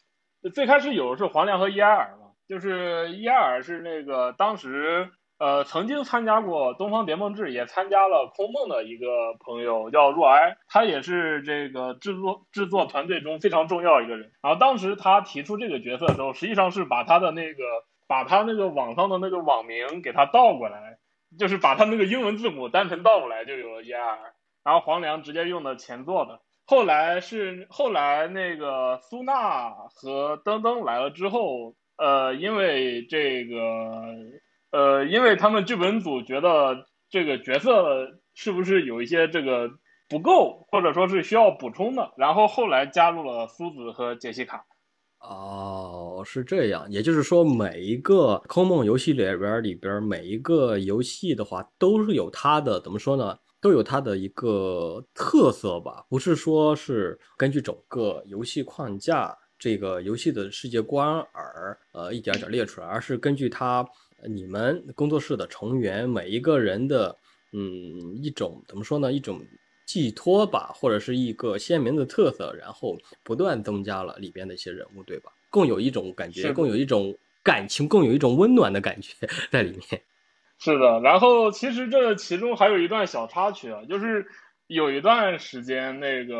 [0.55, 5.11] 最开始有的是黄粱和伊埃尔嘛，就是伊埃尔是那个当时。
[5.39, 14.31] 呃，曾经参加过《东方谍梦志》，也参加了《空梦》的一个朋友叫若埃，他也是这个制作制作团队中非常重要一个人。
[14.41, 17.63] 然后当时他提出这个角色的时候，实际上是把他的那个
[18.07, 20.97] 把他那个网上的那个网名给他倒过来，
[21.37, 24.17] 就是把他那个英文字母单纯倒过来就有了 ER。
[24.63, 26.41] 然后黄良直接用的前作的。
[26.65, 34.15] 后来是后来那个苏娜和登登来了之后，呃，因为这个。
[34.71, 39.69] 呃，因为他们剧本组觉得这个角色是不是有一些这个
[40.09, 44.65] 不够，或者说是需要补充的，然后后来加入了苏子和杰西卡，
[45.19, 53.37] 哦，是这样，也就是说，每一个空梦游戏里边里边每一个游戏的话，都是有它的怎么说呢？
[53.59, 63.83] 都有它的一个特色吧，不是说是根据整个游戏框架这个游戏的世界观而呃一点点列出来，而是根据它
[64.25, 67.15] 你们工作室的成员每一个人的
[67.53, 69.11] 嗯一种怎么说呢？
[69.11, 69.39] 一种
[69.85, 75.31] 寄托吧，或者是一个鲜明的特色，然后不断增加了里边的一些人物，对吧？
[75.49, 79.13] 更有一种感觉，更有一种感情，更有一种温暖的感觉
[79.49, 80.01] 在里面。
[80.59, 84.25] 是的，然后其实这其中还有一段小插曲啊，就是
[84.65, 86.35] 有一段时间那个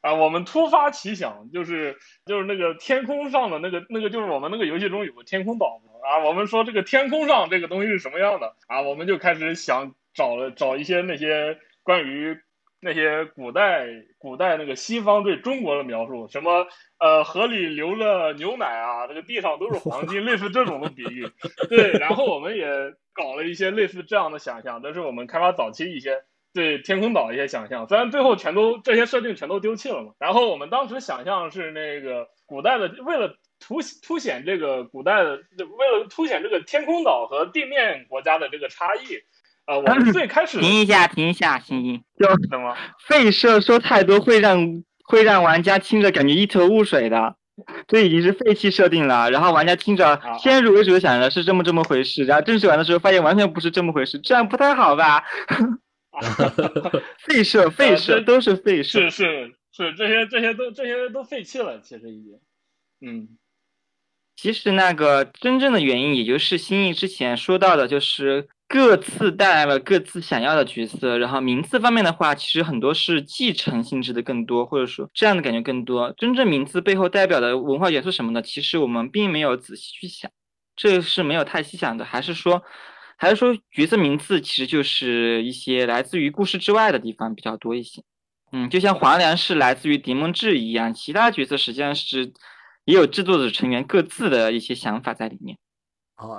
[0.00, 12.38] 啊，我们突发奇想，就是就是那个天空上的那个那个，就是我们那个游戏中有个天空岛啊，我们说这个天空上这个东西是什么样的啊，我们就开始想找了找一些那些关于
[12.80, 13.86] 那些古代
[14.18, 16.66] 古代那个西方对中国的描述，什么
[16.98, 21.28] 呃河里流了牛奶啊，这个地上都是黄金，类似这种的比喻，
[21.68, 22.94] 对，然后我们也。
[23.18, 26.22] 搞了一些类似这样的想象，这是我们开发早期一些
[26.54, 30.12] 对天空岛一些想象，虽然最后全都这些设定全都丢弃了嘛。
[30.20, 39.00] 然后我们当时想象是那个古代的，为了凸凸显这个古代的，为了凸显这个天空岛和地面国家的这个差异，
[39.66, 47.36] 呃，我们最开始停一下，停一下，行行，就什么废设说太多会让会让玩家听着感觉一头雾水的。
[47.88, 55.24] 这已经是废弃设定了，然后玩家听着先入为主的想着是这么这么回事，然后正式玩的时候发现完全不是这么回事，这样不太好吧？
[57.18, 62.38] 废设废设都是废设，是是是，这些这些都这些都废弃了，其实已经，
[63.00, 63.37] 嗯，
[64.38, 68.48] 其实那个真正的原因，也就是新意之前说到的，就是。
[68.70, 76.12] 各自带来了各自想要的角色，然后名字方面的话，其实很多是继承性质的更多，或者说这样的感觉更多。
[76.18, 80.30] 真正名字背后代表的文化元素什么的，其实我们并没有仔细去想，
[80.76, 82.04] 这是没有太细想的。
[82.04, 82.62] 还是说，
[83.16, 88.02] 还是说角色名字其实就是一些来自于故事之外的地方比较多一些。
[88.52, 92.34] 嗯，就像黄粱是来自于狄梦志一样，其他角色实际上是
[92.88, 95.58] 也有制作组成员各自的一些想法在里面。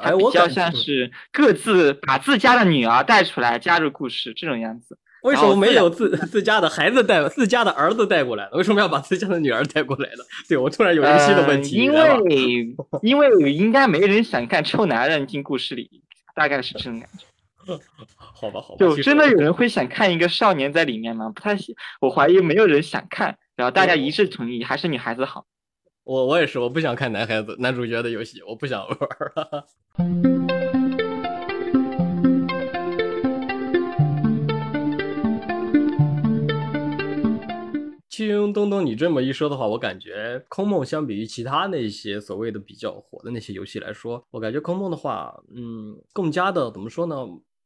[0.02, 4.98] 它比较像是各自把自家的女儿带出来加入故事这种样子。
[5.22, 8.50] 为什么没有自 自家的孩子带自家的儿子带过来呢？
[8.54, 10.24] 为什么要把自家的女儿带过来呢？
[10.50, 11.76] 对我突然有一个新的问题。
[11.78, 16.02] 因为因为应该没人想看臭男人进故事里，
[16.34, 17.26] 大概是这种感觉。
[18.18, 18.78] 好吧，好吧。
[18.80, 21.32] 就真的有人会想看一个少年在里面吗？
[21.34, 21.56] 不太，
[22.02, 23.38] 我怀疑没有人想看。
[23.56, 25.46] 然后大家一致同意，还是女孩子好。
[26.10, 28.98] 我我也是，我不想看男孩子男主角的游戏，我不想玩。
[38.10, 47.16] 听东东你这么一说的话，我感觉空梦相比于其他那些所谓的比较火的那些游戏来说，我感觉空梦的话，嗯，更加的怎么说呢？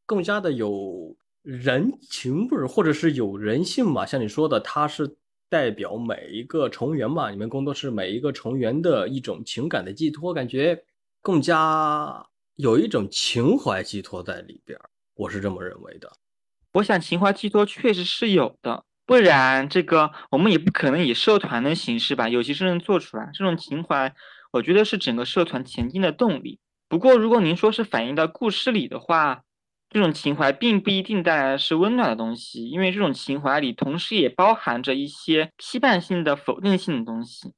[0.06, 4.06] 更加的有人情味儿，或者是有人性嘛。
[4.06, 5.16] 像你说的，它是。
[5.54, 10.84] 代表每一个成员嘛，你们工作室每一个成员的一种情感的寄托，感觉
[11.22, 14.80] 更加有一种情怀寄托在里边，
[15.14, 16.12] 我是这么认为的。
[16.72, 23.30] 我想情怀寄托确实是有的，不然这个我们也不可能以社团的形式把游戏真正做出来。
[23.32, 24.12] 这种情怀，
[24.54, 26.60] 我觉得是整个社团前进的动力。
[26.90, 29.44] 不过，如果您说是反映到故事里的话，
[29.94, 37.54] 这种情怀并不一定带来的是温暖的东西，因为这种情怀里同时也包含着一些批判性的、否定性的东西。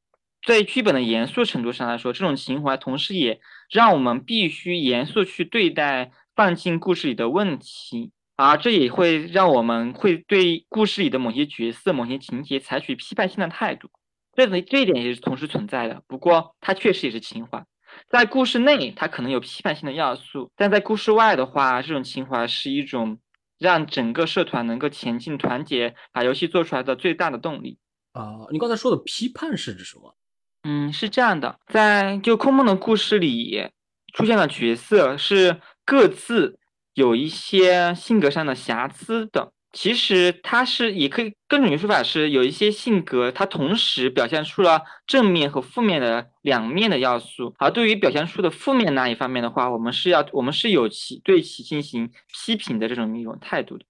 [0.46, 3.40] 在剧本的严肃程度上来说，这种情怀同时也
[3.72, 13.90] 让我们必须严肃去对待放进故事里的问题，而这也会让我们会对故事里的某些角色、某些情节采取批判性的态度。
[14.36, 16.04] 这这一点也是同时存在的。
[16.08, 17.64] 不过，它确实也是情怀。
[18.10, 23.20] 在故事内，它可能有批判性的要素，但在故事外的话，这种情怀是一种
[23.58, 27.80] 让整个社团能够前进、团结、把游戏做出来的最大的动力
[28.14, 28.48] 啊！
[28.52, 30.16] 你刚才说的批判是指什么？
[30.64, 33.70] 嗯，是这样的，在就空梦的故事里
[34.14, 36.60] 出现的角色是各自
[36.94, 39.52] 有一些性格上的瑕疵的。
[39.76, 47.54] 其实它是也可以更准确说法是有一些性格，它同时表现出了正面和负面的两面的要素。
[47.60, 53.86] 而对于表现出的负面那一方面的话，我们是要我们是有其对其进行批评的这种一种态度的。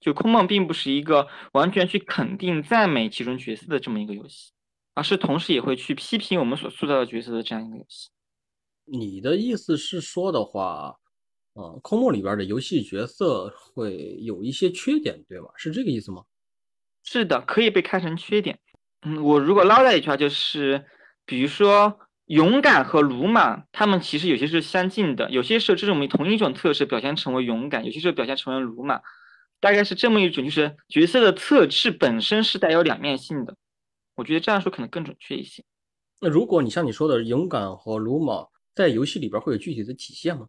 [0.00, 4.50] 就空梦并不是一个完全去肯定赞美其中角色的这么一个游戏，
[4.94, 8.10] 而是同时也会去批评我们所塑造的角色的这样一个游戏。
[8.84, 10.96] 你的意思是说的话？
[11.54, 15.48] 啊，空梦里边的游戏角色会有一些缺点，对吗？
[15.56, 16.22] 是这个意思吗？
[17.02, 18.58] 是的，可以被看成缺点。
[19.02, 20.84] 嗯，我如果唠叨一句话，就是，
[21.24, 29.00] 比如说勇敢和鲁莽，他们其实有些是相近的，有些时候这种同一种特质表现成为勇敢，有些时候表现成为鲁莽，
[29.60, 33.56] 大概是这么一种，就是角色的特质本身是带有两面性的。
[34.14, 35.64] 我觉得这样说可能更准确一些。
[36.20, 40.48] 那如果你像你说的勇敢和鲁莽，在游戏里边会有具体的体现吗？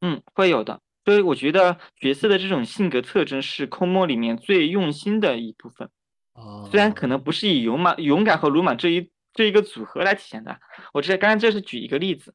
[0.00, 0.80] 嗯，会有的。
[1.04, 5.88] 所以我觉得角色的这种性格特征是空墨里面最用心的一部分。
[6.34, 9.10] 哦，虽然可能不是以勇马、勇敢和鲁莽这一。
[9.32, 10.58] 这一个组合来体现的。
[10.92, 12.34] 我这刚刚这是举一个例子，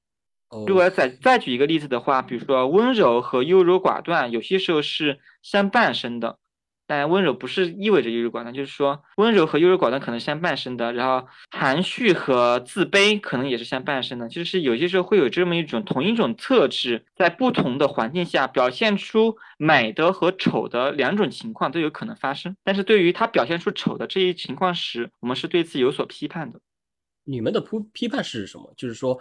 [0.66, 6.40] 如果再再举一个例子的话，比如说温柔和优柔寡断，有些时候是相伴生的。
[6.88, 10.94] 但温柔不是意味着优柔寡断，就是说温柔和优柔寡断可能相伴生的。
[10.94, 22.56] 然后含蓄和自卑可能也是相伴生的，就是有些时候会有这么一种同一种特质，在不同的环境下表现出美的和丑的两种情况都有可能发生。
[22.64, 26.60] 但是对于他表现出丑的这一情况时，我们是对此有所批判的。
[27.24, 28.72] 你们的批批判是什么？
[28.78, 29.20] 就是说，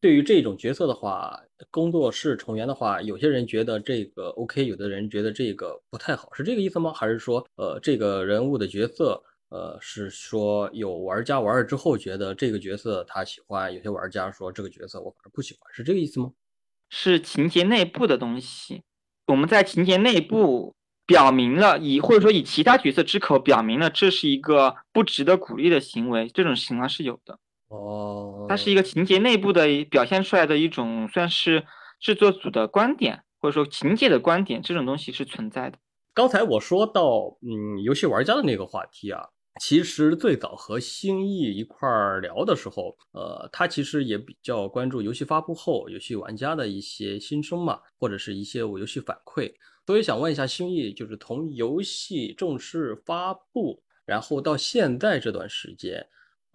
[0.00, 1.40] 对于这种角色的话，
[1.70, 6.92] 工作室成员的话，有些人觉得这个 OK，有的人觉得这个不太好，是这个意思吗？
[6.92, 16.30] 还是说，呃，这个人物的角色，呃，是说有玩家玩了之后觉得这个角色他喜欢，有些玩家说这个角色我反正不喜欢，是这个意思吗？
[16.90, 18.82] 是情节内部的东西，
[19.26, 20.74] 我们在情节内部
[21.06, 27.38] 表明了，以或者说以其他角色之口表明了这是一个不值得鼓励的行为，这种情况是有的。
[27.68, 31.66] 哦，它是一个情节内部的表现出来的一种，算是
[32.00, 35.78] 制作组的观点，或者说情节的观点，这种东西是存在的。
[36.14, 39.20] 刚才我说到，嗯，游戏玩家的那个话题啊，
[39.60, 49.52] 其实最早和星翼一块儿聊的时候，呃，他其实也比较关注游戏发布后游戏玩家的一些心声嘛，或者是一些我游戏反馈，
[49.86, 56.06] 所以想问一下星翼，就是从游戏正式发布，然后到现在这段时间。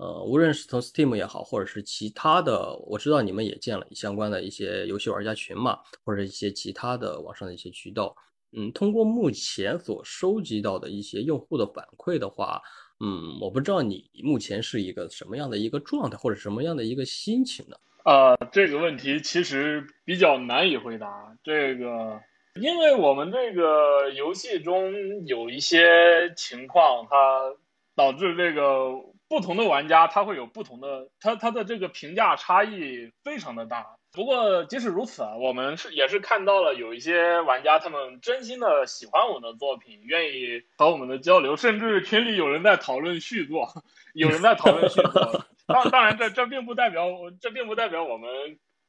[0.02, 8.16] 呃，无论是从 Steam 也好，或者是其他的，我知道你们也建了相关的一些游戏玩家群嘛，或者一些其他的网上的一些渠道。
[8.58, 12.60] 嗯，通过目前所收集到的一些用户的反馈的话，
[13.00, 17.78] 嗯，我不知道你目前是一个什么样的一个状态，或者什么样的一个心情呢？
[18.04, 21.38] 呃，这个问题其实比较难以回答。
[21.44, 22.20] 这个，
[22.60, 27.54] 因为我们这个游戏中有一些情况，它
[27.96, 29.12] 导致这个。
[29.32, 33.96] 不同的玩家他会有不同的，他他的这个评价差异非常的大。
[34.12, 43.70] 不过即使如此啊，我们是也是看到了有一些玩家他们真心的喜欢我们的作品，愿意和我们的交流，甚至群里有人在讨论续作，
[44.14, 45.46] 有人在讨论续作。
[45.66, 47.06] 当当然这这并不代表
[47.40, 48.30] 这并不代表我们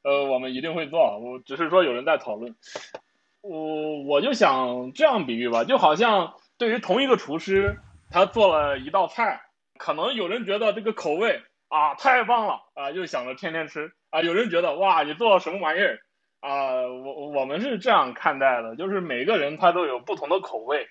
[0.03, 2.57] 呃我们一定会做，我只是说有人在讨论。
[3.43, 7.79] 我我就想这样比喻吧，就好像对于同一个厨师，
[8.11, 9.41] 他做了一道菜。
[9.83, 14.23] 可能有人觉得这个口味啊太棒了啊，就想着天天吃啊。
[14.23, 15.99] 有人觉得哇，你做了什么玩意儿
[16.39, 16.87] 啊？
[16.87, 20.87] 我我们是这样看待的，就是每个人他都有不同的口味，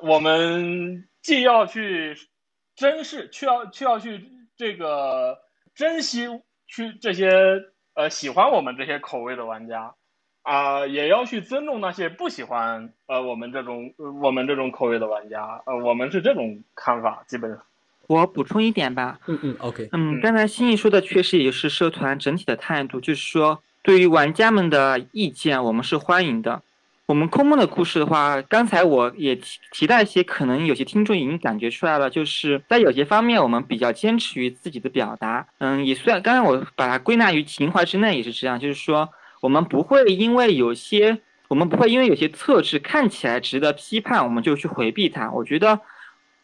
[0.00, 2.16] 我们既要去
[2.74, 5.40] 珍视，去要去要去这个
[5.74, 6.26] 珍惜
[6.66, 7.28] 去这些
[7.92, 9.96] 呃喜欢我们这些口味的玩家
[10.40, 15.62] 啊，也要去尊重那些不喜欢呃我们这种我们这种口味的玩家。
[15.66, 17.62] 呃，我们是这种看法，基本上。
[18.06, 26.62] 我补充一点吧，嗯嗯，OK，嗯，刚才新义说的确实也是社团整体的态度，就是说对于玩家们的意见，我们是欢迎的。
[27.06, 39.08] 我们空梦的故事的话，刚才我也提提到一些，可能有些听众已经感觉出来了，就是在有些方面我们比较坚持于自己的表达，嗯，也算，刚才我把它归纳于情怀之内也是这样，就是说
[39.40, 45.30] 我们不会因为有些，我们不会因为有些特质看起来值得批判，我们就去回避它。
[45.30, 45.80] 我觉得。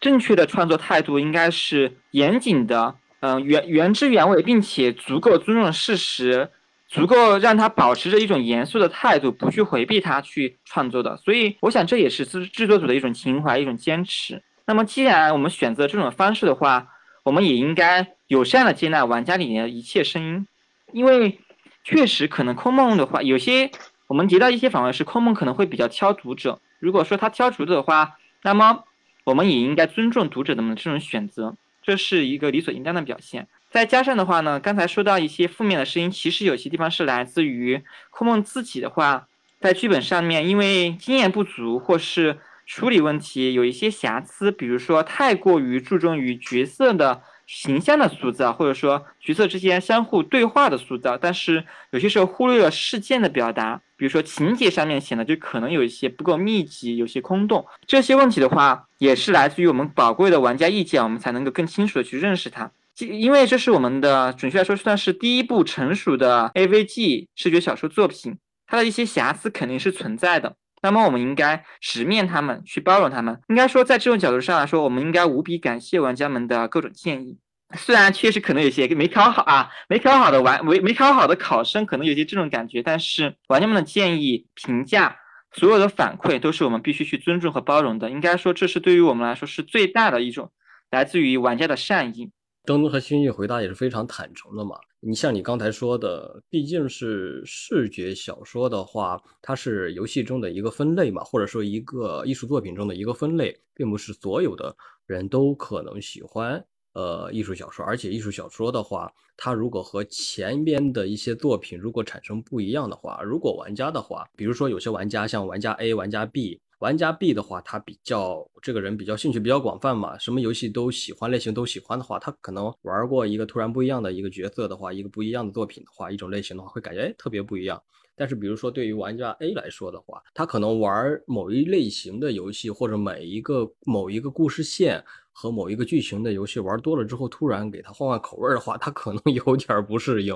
[0.00, 6.48] 正确的创作态度应该是严谨的，嗯，原原汁原味，并且足够尊重事实，
[6.88, 11.18] 足够让他保持着一种严肃的态度，不去回避他去创作的。
[11.18, 14.42] 所以，我想这也是制制作组的一种情怀，一种坚持。
[14.64, 16.88] 那么，既然我们选择这种方式的话，
[17.22, 20.46] 我们也应该友善的接纳玩家里面的一切声音，
[20.94, 21.38] 因为
[21.84, 23.70] 确实可能空梦的话，有些
[24.06, 26.58] 我们提到一些访问是空梦可能会比较挑读者。
[26.78, 28.84] 如果说他挑读者的话，那么。
[29.30, 33.46] 我们也应该尊重读者的这种选择，这是一个理所应当的表现。
[33.70, 39.28] 再加上的话呢，刚才说到一些负面的声音，其实有些地方是来自于空梦自己的话，
[39.60, 47.22] 在剧本上面因为经验不足或是处理问题有一些瑕疵，比如说太过于注重于角色的。
[47.52, 57.66] 形象的塑造，或者说角色之间相互对话的塑造，但是有些时候忽略了事件的表达，比如说情节上面显得就可能有一些不够密集，有些空洞。
[57.86, 62.70] 这些问题的话，也是来自于我们宝贵的玩家意见，我们才能够更清楚的去认识它。
[62.96, 70.56] 因为这是我们的准确来说算是第一部成熟的 AVG 视觉小说作品，它的一些瑕疵肯定是存在的。
[70.80, 73.38] 那么我们应该直面他们，去包容他们。
[73.48, 77.36] 应该说，在这种角度上来说，我们应该无比感谢玩家们的各种建议。
[77.76, 85.16] 虽然确实可能有些没考好啊，没考好的玩没没考好的考生可能有些这种感觉，但是玩家们的建议、评价、
[85.52, 88.10] 所有的反馈都是我们必须去尊重和包容的。
[88.10, 90.50] 应该说，这是对于我们来说是最大的一种
[90.90, 92.30] 来自于玩家的善意。
[92.64, 94.76] 登登和新月回答也是非常坦诚的嘛。
[95.00, 106.62] 你像你刚才说的，毕竟是视觉小说的话，它是游戏中的一个分类嘛，或者说一个艺术作品中的一个分类，并不是所有的人都可能喜欢
[106.92, 107.84] 呃艺术小说。
[107.84, 116.60] 而且艺术小说的话，它如果和前边的一些作品如果产生不一样的话，如果玩家的话，比如说有些玩家像玩家 A、玩家 B。
[116.80, 127.82] 玩家 B 的话，他比较这个人比较兴趣比较广泛嘛，什么游戏都喜欢，类型都喜欢的话，他可能玩过一个突然不一样的一个角色的话，一个不一样的作品的话，一种类型的话，会感觉哎特别不一样。
[128.16, 135.04] 但是比如说对于玩家 A 来说的话，他可能玩某一类型的游戏或者每一个某一个故事线。
[135.32, 140.34] 和某一个剧情的游戏玩多了之后，突然给他换换口味的话，他可能 有点不适应。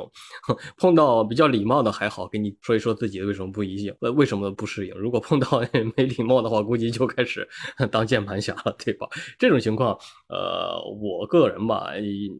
[0.77, 4.95] 碰到比较礼貌的还好，给你说一说自己为什么不一样，为为什么不适应。
[4.97, 5.61] 如果碰到
[5.97, 7.47] 没礼貌的话，估计就开始
[7.91, 9.07] 当键盘侠了，对吧？
[9.39, 11.89] 这种情况，呃，我个人吧，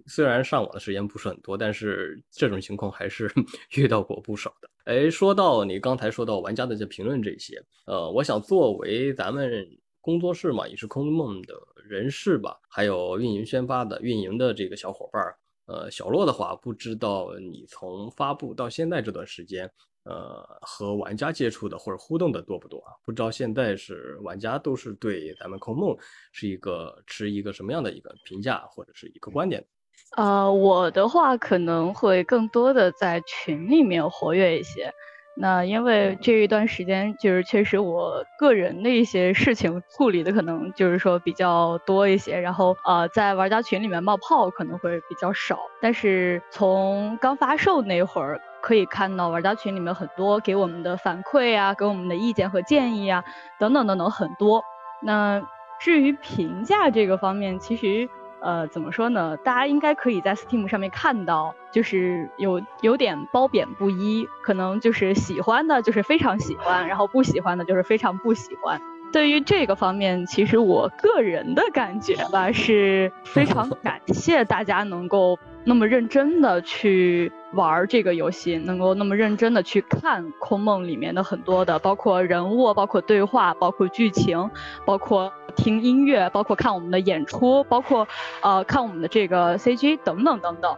[0.07, 3.31] 虽然上网的时间不是很多，但是这种情况还是
[3.77, 4.69] 遇到过不少的。
[4.85, 9.67] 哎，说到你刚才说到玩家的这评论这些，呃，我想作为咱们
[10.05, 11.55] 工作室嘛，也是空梦的。
[11.89, 15.37] 人事吧，还有运营宣发的运营的这个小伙伴儿，
[15.67, 19.71] 呃，小洛的话，不知道你从发布到现在这段时间，
[20.05, 22.93] 呃，和玩家接触的或者互动的多不多啊？
[23.05, 25.95] 不知道现在是玩家都是对咱们空梦
[26.33, 29.63] 是一个持一个什么样的一个评价或者是一个观点？
[30.17, 34.91] 呃，我的话可能会更多的在群里面活跃一些。
[35.37, 45.59] 那因为这一段时间，就是确实我个人的一些事情处理的可能就是说比较多一些，然后呃在玩家群里面冒泡可能会比较少。
[45.81, 53.25] 但是从刚发售那会儿可以看到，玩家群里面很多给我们的反馈啊，给我们的意见和建议啊，
[53.59, 54.63] 等等等等很多。
[55.03, 55.43] 那
[55.81, 58.09] 至于评价这个方面，其实。
[58.45, 59.35] 呃，怎么说呢？
[59.39, 68.79] 大家应该可以在 Steam 上面看到，就是有有点褒贬不一，可能就是喜欢的，就是非常喜欢，然后不喜欢的，就是非常不喜欢。
[69.13, 84.51] 对于这个方面，其实我个人的感觉吧，是非常 感谢大家能够那么认真的去玩这个游戏，能够那么认真的去看《空梦》里面的很多的，包括人物、包括对话、包括剧情、
[84.85, 88.07] 包括听音乐、包括看我们的演出、包括
[88.43, 90.77] 呃看我们的这个 CG 等等等等。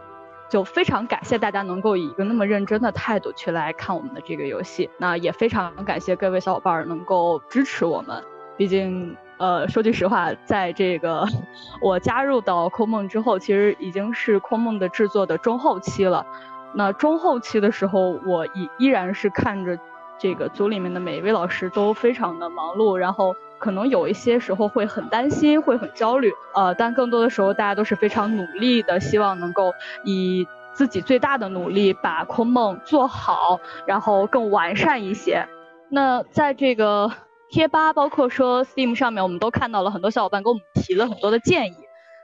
[0.49, 8.23] 就非常感谢大家能够以一个那么认真的态度去来看我们的这个游戏，那也非常感谢各位小伙伴能够支持我们。
[8.55, 11.27] 毕竟，呃，说句实话，在这个
[11.83, 16.25] 我加入到空梦之后，其实已经是空梦的制作的中后期了。
[16.73, 19.77] 那中后期的时候，我依依然是看着
[20.19, 23.35] 这个组里面的每一位老师都非常的忙碌，然后。
[23.59, 35.47] 可能有一些时候会很担心，会很焦虑，呃，但更多的时候大家都是非常努力的，希望能够以自己最大的努力把空梦做好，然后更完善一些。
[35.89, 37.11] 那在这个
[37.49, 41.77] 贴吧，包括说 Steam 上面，我们都看到了很多小伙伴给我们提了很多的建议。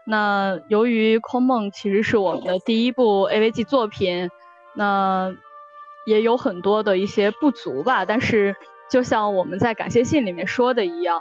[0.06, 4.30] 那由于空梦其实是我们的第一部 AVG 作品，
[4.76, 5.34] 那
[6.06, 8.56] 也有很多的一些不足吧，但是。
[8.92, 11.20] 就像我们在感谢信里面说的一样，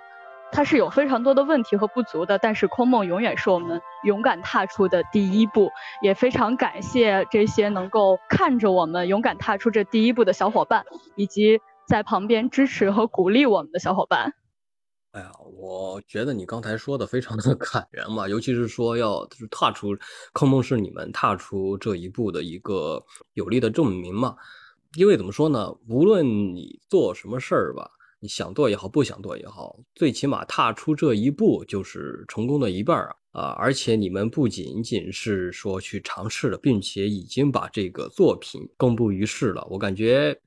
[0.51, 5.71] 它是有非常多的问题和不足的，但是空梦永远是我们勇敢踏出的第一步，
[6.03, 10.85] 也非常感谢这些能够看着我们勇敢踏出这第一步的小伙伴，
[11.17, 14.35] 以及在旁边支持和鼓励我们的小伙伴。
[15.13, 19.97] 哎呀，我觉得你刚才说的非常的感人嘛，尤其是说要就是踏出
[20.35, 23.03] 空梦是你们踏出这一步的一个
[23.33, 24.37] 有力的证明嘛。
[24.97, 25.75] 因为怎么说呢？
[25.89, 27.91] 无论你做什么事儿吧，
[28.21, 33.17] 你想做也好，不想做也好，最起码踏出这一步就是成功的一半啊！
[33.33, 39.67] 啊，而且你们不仅仅是说去尝试了，并且已经把这个作品公布于世了。
[39.71, 40.39] 我感觉，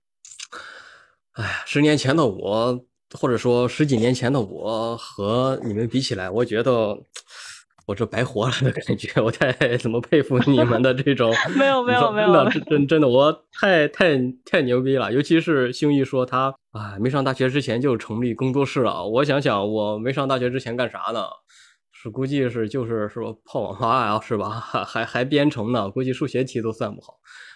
[1.32, 6.98] 哎，十年前的我，或者说十几年前的我和你们比起来，我觉得。
[7.86, 21.22] 我这白活了的感觉，我太怎么佩服你们的这种， 没有没有没有，真真真的我太太太牛逼了，尤其是星玉说他啊没上大学之前就成立工作室了，我想想我没上大学之前干啥呢？
[21.92, 24.50] 是估计是就是说泡网吧呀，是吧？
[24.62, 27.16] 还还还编程呢，估计数学题都算不好。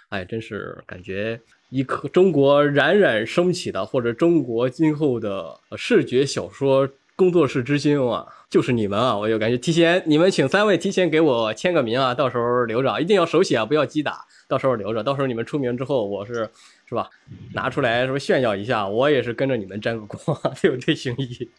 [0.10, 9.18] 哎，真是感觉一颗中国冉冉升起的，或者中国今后的视觉小说工作室之星啊，就是你们啊！
[9.18, 16.50] 我就感觉提前你们请三位提前给我签个名啊，到时候留着，一定要手写啊，不要机打，到时候留着，到时候你们出名之后，我是
[16.86, 17.10] 是吧？
[17.54, 18.88] 拿出来是不是炫耀一下？
[18.88, 21.50] 我也是跟着你们沾个光，对不对，行医？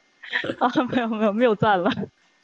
[0.59, 1.91] 啊，没有没有没有赞了。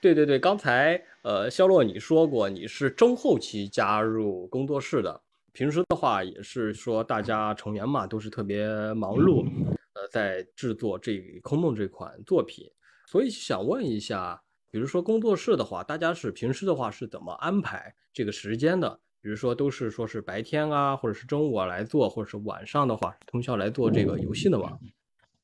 [0.03, 5.19] 对对对，刚才呃，肖洛你说过你是中后期加入工作室的，
[5.55, 9.47] 平时的话也是说大家成员嘛都是特别忙碌，
[9.95, 12.71] 呃，在制作这《空梦》这款作品，
[13.17, 19.01] 所以想问一下，比如说工作室的话，大家是平时的话是怎么安排这个时间的？
[19.23, 24.79] 比如说都是说是白天啊，或者是中午啊来做，或者是晚上的话通宵来做这个游戏的吗？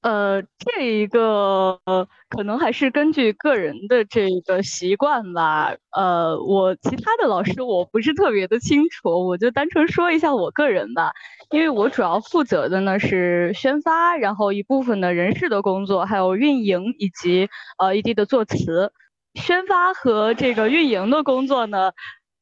[0.03, 5.77] 呃，这一个呃，可能还是根据个人的这个习惯吧。
[5.97, 11.13] 呃，我其他的老师我不是特别的清楚，我就单纯说一下我个人吧。
[11.51, 17.49] 因为我主要负责的呢是宣发，然后一部分的人事的工作，还有运营以及
[17.79, 18.93] 呃 ED 的作词。
[19.35, 21.93] 宣发和这个运营的工作呢，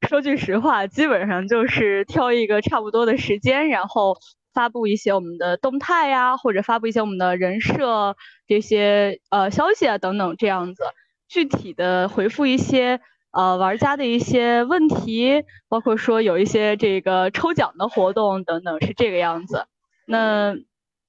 [0.09, 4.17] 说句实话，基本上就是挑一个差不多的时间，然后。
[4.53, 10.83] 发布一些我们的动态呀，或者发布一些我们的人设这些呃消息啊等等这样子，
[11.29, 13.01] 具体的回复一些
[13.33, 19.67] 呃玩家的一些问题，包括说有一些这个抽奖的活动等等是这个样子。
[20.07, 20.55] 那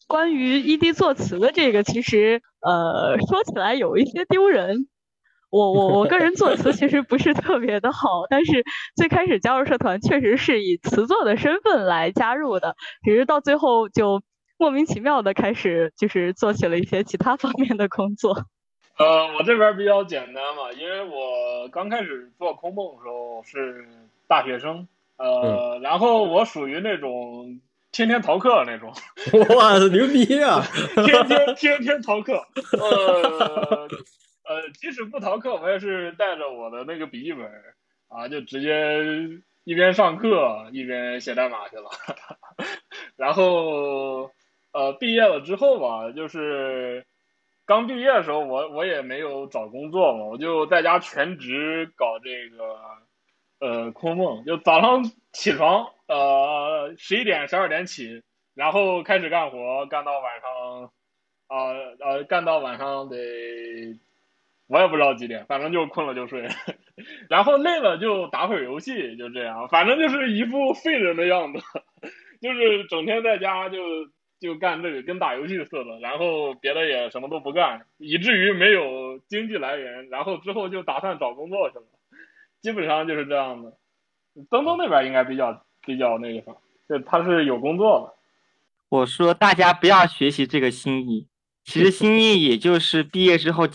[0.08, 4.88] 关于 ED 作词的这个，其实呃说起来有一些丢人。
[5.52, 8.64] 我我我个人作词其实不是特别的好，但是
[8.96, 14.22] 最开始加入社团确实是以词作的身份来加入的，只是到最后就
[14.58, 18.46] 莫名其妙的开始就是做起了一些其他方面的工作。
[18.98, 23.86] 呃，我这边比较简单嘛，因为我刚开始做空梦的时候是
[24.28, 24.88] 大学生，
[25.18, 27.60] 呃，然后我属于那种
[27.92, 28.94] 天天逃课那种。
[29.58, 30.64] 哇，牛逼啊！
[31.06, 32.42] 天天天天逃课，
[32.80, 33.88] 呃。
[34.52, 37.50] 呃，即使不逃课，我也是带着我的那个笔记本
[38.10, 41.90] 啊，就直接一边上课一边写代码去了。
[43.16, 44.30] 然后
[44.74, 47.06] 呃，毕业了之后吧，就是
[47.66, 52.78] 刚毕业的时候，我我也没有找工作嘛，我就在家全职搞这个
[53.62, 58.22] 呃空梦，就早上起床呃十一点十二点起，
[58.54, 60.92] 然后开始干活，干到晚上
[61.48, 61.72] 啊
[62.02, 63.98] 呃干到晚上得。
[64.72, 66.48] 我也不知道几点，反正就困了就睡，
[67.30, 71.60] 然后累了就打会儿游戏，就这样，反正就是一副废人的样子，
[72.42, 73.78] 就是整天在家就
[74.40, 81.84] 就干这个，跟打游戏似的，然后别的也什么都不干，以至于没有经济来源，然后之后就打算找工作去了，
[82.62, 83.74] 基本上就是这样的。
[84.50, 86.58] 东东那边应该比较比较那个啥，
[86.88, 88.14] 就他是有工作的。
[88.88, 91.28] 我说大家不要学习这个心意，
[91.66, 93.68] 其实心意也就是毕业之后。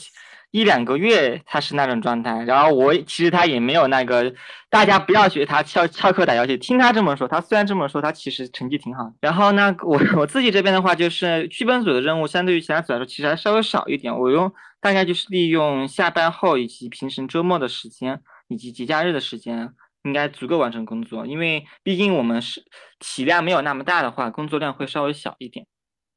[0.56, 4.32] 一两个月他是那种状态，然后我其实他也没有那个，
[4.70, 9.12] 大家不要学他翘翘课打游戏，听他这么说，他虽然这么说，他其实成绩挺好。
[9.20, 14.18] 然后呢，我我自己这边的话，就是剧本组的任务相对于其他组来说，其实还稍微少一点。
[14.18, 14.50] 我用
[14.80, 21.26] 大概就是利用下班后以及平时周末的时间以及节假日的时间，应该足够完成工作。
[21.26, 22.64] 因为毕竟我们是
[22.98, 25.66] 体量没有那么大的话，工作量会稍微小一点。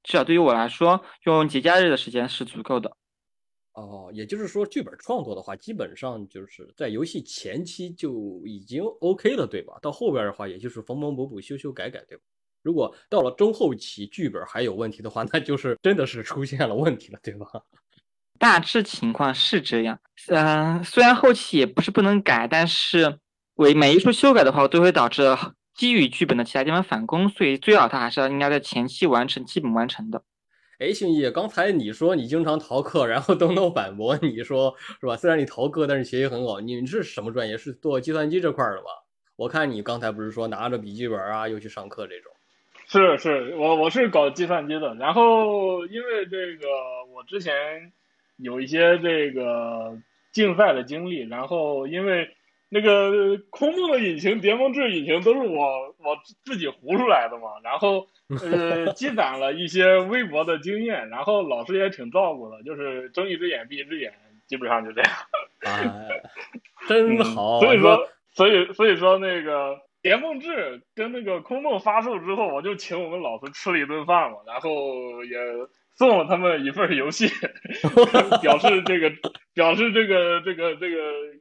[0.02, 2.96] 至少对于我来说，用节假日的时间是足够的。
[3.82, 9.78] 哦，也就是说，剧本创作的话，基本上就是在游戏前期就已经 OK 了，对吧？
[9.82, 12.24] 到后边的话，也就是缝缝补补、修修改改，对吧？
[12.62, 17.48] 如果到了中后期剧本还有问题的话，那就是真的是出现了问题了，对吧？
[18.38, 20.00] 大致情况是这样。
[20.28, 23.20] 嗯，虽然后期也不是不能改，但是
[23.56, 25.38] 为每一处修改的话，都会导致
[25.74, 30.24] 基于剧本的其他地方返工，所以最好它还是要应该在前期完成，基本完成的。
[30.80, 35.18] 哎，星义，刚才你说你经常逃课，然后东东反驳你说是吧？
[35.18, 36.62] 虽然你逃课，但是学习很好。
[36.62, 37.58] 你是什么专业？
[37.58, 39.04] 是做计算机这块的吧？
[39.36, 42.32] 我看你刚才不是说拿着笔记本啊，又去上课这种。
[42.88, 44.96] 是是，我我是搞计算机的。
[44.96, 46.66] 然后因为这个，
[47.14, 47.92] 我之前
[48.38, 49.98] 有一些这个
[50.32, 52.30] 竞赛的经历，然后因为。
[52.70, 58.08] 那个空洞的引擎、蝶梦志引擎都是我我自己糊出来的嘛，然后
[58.42, 64.14] 呃积攒了一些微薄的经验，然后老师也挺照顾的，就是睁一只眼闭一只眼，
[64.48, 65.12] 基本上就这样。
[65.66, 66.22] 哎，
[66.88, 67.60] 真好。
[67.60, 75.36] 所以说，所以所以说那个蝶梦志跟那个空洞发售之后，我就请我们老师吃了一顿饭嘛，然后也
[76.00, 77.28] 送了他们一份游戏，
[78.42, 79.12] 表示这个
[79.54, 80.98] 表示这个这个这个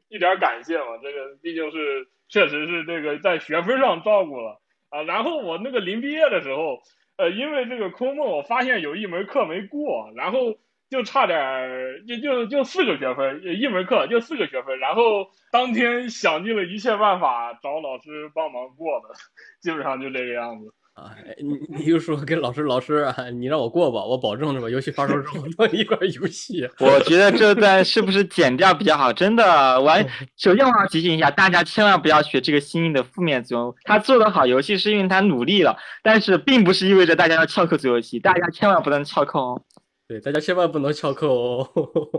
[0.09, 0.99] 一点感谢嘛。
[1.01, 5.03] 这个毕竟是确实是这个在学分上照顾了啊。
[5.03, 6.81] 然后我那个临毕业的时候，
[7.17, 10.59] 呃，因为这个空梦，我发现有一门课没过，然后。
[10.91, 19.15] 就差点儿，就就就四个学分，一门课就四个学分，然后当天想尽了一切办法找老师帮忙过的，
[19.61, 21.15] 基本上就这个样子啊。
[21.41, 24.69] 你你就说跟老师，老师啊，你让我过吧，我保证是吧？
[24.69, 26.69] 游戏发售之后做一款游戏。
[26.81, 29.13] 我觉得这段是不是剪掉比较好？
[29.13, 29.93] 真的，我
[30.37, 33.75] 首先我要提醒一下大家，千万不要学这个新颖的负面作用。
[33.85, 39.63] 他做的好游戏是因为他努力了，但是并不是意味着大家要翘课做游戏，大家千万不能翘课哦。
[40.09, 41.69] 对，大家千万不能翘课哦。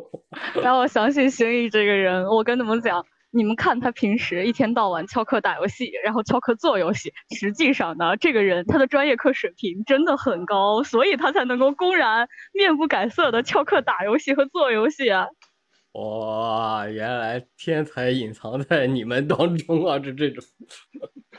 [0.62, 15.28] 让我相信星宇这个人，我跟你们讲，你们看他平时一天到晚翘课打游戏，然后翘课做游戏，实际上呢，这个人他的专业课水平真的很高，所以他才能够公然面不改色的翘课打游戏和做游戏啊。
[15.94, 19.98] 哇，原来天才隐藏在你们当中啊！
[19.98, 20.44] 这这种，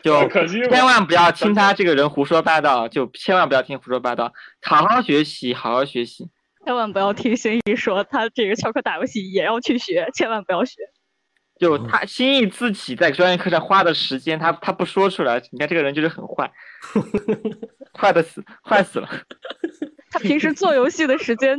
[0.03, 0.28] 就
[0.68, 6.28] 千万不要听他这个人胡说八道，就千万不要听胡说八道，好好学习，好好学习。
[6.64, 10.80] 千万不要听心意说他这个翘课打游戏也要去学，千万不要学。
[11.61, 16.50] 就他心意自己在专业课上花的时间，他他不说出来，你看这个人就是很坏，
[17.92, 19.06] 坏的死，坏死了。
[20.11, 21.58] 他平时做游戏的时间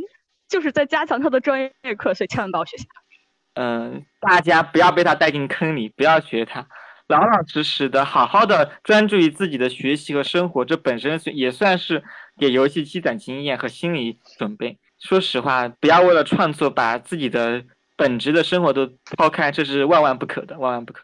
[0.49, 3.61] 就是在加强他的专业课，所以千万不要学习他。
[3.61, 6.67] 嗯，大家不要被他带进坑里，不要学他，
[7.07, 12.03] 老老实实的，好好的专注于自己的学习和生活，这本身也算是
[12.39, 14.79] 给游戏积攒经验和心理准备。
[14.99, 17.63] 说实话，不要为了创作把自己的
[18.01, 21.03] 本职的生活都抛开，这是万万不可的，万万不可。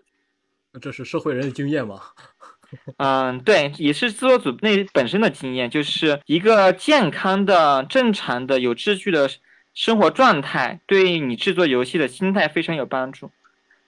[0.82, 2.02] 这是社会人的经验吗？
[2.98, 9.30] 嗯，对，也是制作组那本身的经验，就是一个健康的、正常的、有秩序的
[9.76, 13.30] 生活状态，对你制作游戏的心态非常有帮助。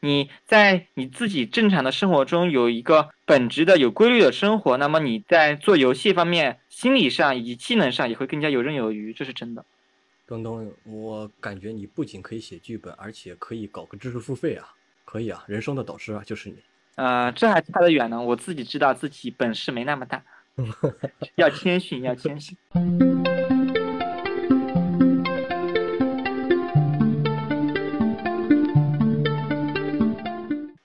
[0.02, 9.66] 你在你自己正常的生活中有一个本职的、有规律的生活，那么你在做游戏方面，心理上以及技能上也会更加游刃有余，这是真的。
[10.30, 14.72] 东东，我感觉你不仅可以写剧本，而且可以搞个知识付费啊！
[15.04, 16.58] 可以啊，人生的导师啊，就是你。
[16.98, 18.22] 呃，这还差得远呢。
[18.22, 20.24] 我自己知道自己本事没那么大，
[21.34, 22.56] 要谦逊，要谦逊。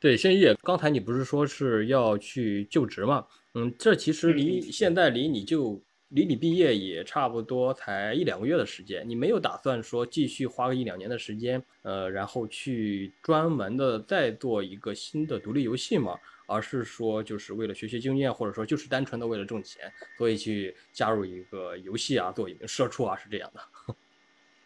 [0.01, 3.27] 对，谢烨，刚才你不是说是要去就职吗？
[3.53, 5.79] 嗯，这其实离现在离你就。
[6.15, 16.17] 离你毕业也差不多才一两个月的时间，你没有打算说继续花个一两年的时间，呃，然后去专门的再做一个新的独立游戏吗？
[16.47, 23.61] 而是说就是为了学习经验，或者说就是单纯的为了挣钱，所以去加入一个游戏啊，做一名社畜啊，是这样的。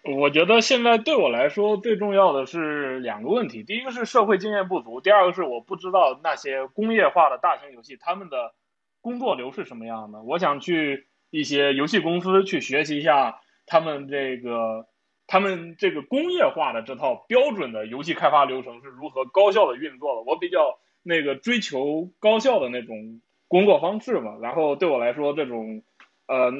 [0.18, 8.54] 我觉得现在对我来说最重要的是两个问题，第一个是社会经验不足，第二个是我不知道那些工业化的大型游戏他们的
[9.00, 11.06] 工作流是什么样的，我想去。
[11.30, 14.86] 一些游戏公司去学习一下他们这个
[15.26, 20.22] 他们这个工业化的这套标准的游戏开发流程是如何高效的运作的。
[20.22, 24.38] 我比较那个追求高效的那种工作方式嘛。
[24.40, 25.82] 然后对我来说，这种
[26.26, 26.52] 呃，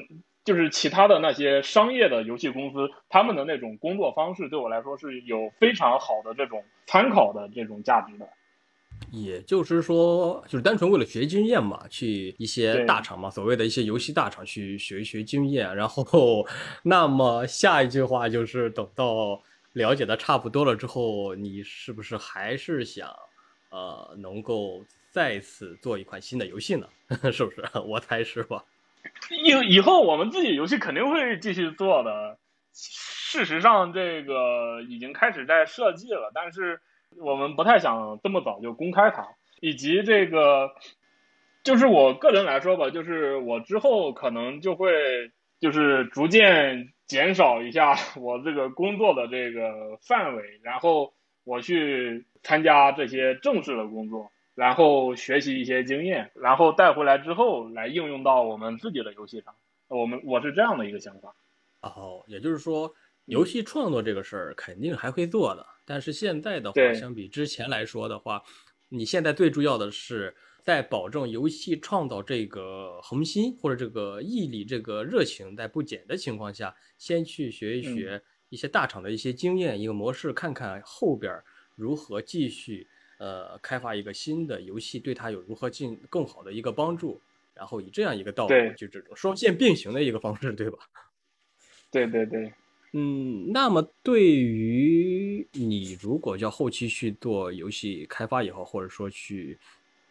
[0.45, 8.29] 就是其他的那些商业的游戏公司他们的那种工作方式，对我来说是有非常好的这种参考的这种价值的。
[9.11, 15.75] 也就是说，就是单纯为了学经验嘛，去一些大厂嘛，所谓的一些游戏大厂去学一学经验。
[15.75, 16.47] 然后，
[16.83, 19.43] 那么下一句话就是，等到
[19.73, 23.09] 了解的差不多了之后，你是不是还是想，
[23.71, 26.87] 呃，能够再次做一款新的游戏呢？
[27.33, 27.65] 是不是？
[27.87, 28.63] 我猜是吧？
[29.31, 32.39] 以以后我们自己游戏肯定会继续做的。
[32.73, 36.81] 事实上，这个已经开始在设计了，但是。
[37.17, 39.29] 我们不太想这么早就公开它，
[39.61, 40.71] 以及这个，
[41.65, 51.13] 就是我个人来说吧，就是我之后可能就会就是逐渐减少一下我这个工作的这个范围，然后
[51.45, 59.55] 我去参加这些正式的工作，然后学习一些经验，然后带回来之后来应用到我们自己的游戏上。
[59.89, 61.35] 我们我是这样的一个想法。
[61.81, 62.95] 哦，也就是说，
[63.25, 65.67] 游戏创作这个事儿肯定还会做的。
[65.89, 68.43] 但是现在的话，相比之前来说的话，
[68.91, 81.43] 你现在最重要的是在保证游戏创造这个恒心或者这个毅力、这个热情在不减的情况下，先去学一学一些大厂的一些经验、一个模式，看看后边
[81.75, 82.87] 如何继续
[83.19, 87.19] 呃开发一个新的游戏，对它有如何进更好的一个帮助，
[87.55, 90.79] 然后以这样一个道路，就这种双线并行的一个方式，对吧？
[91.91, 92.53] 对 对对，
[92.95, 99.59] 嗯，那么对于你如果要后期去做游戏开发也好，或者说去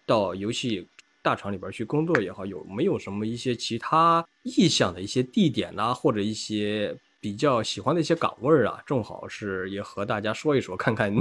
[0.05, 0.88] 到游戏
[1.23, 8.82] 大厂里边去工作也好，有没有什么一些其他意向的一些地点呐、或者一些比较喜欢的一些岗位啊？
[8.86, 11.13] 正好是也和大家说一说，看看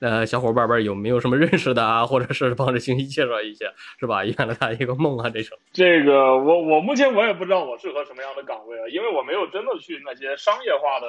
[0.00, 3.66] 呃小伙伴们有没有什么认识的啊，或者是帮着信息介绍一下，
[3.98, 4.24] 是吧？
[4.24, 5.58] 圆了他一个梦啊，这种。
[5.72, 11.06] 这个我我目前我也不知道我适合什么样的岗位啊，因为我没有真的去那些商业化的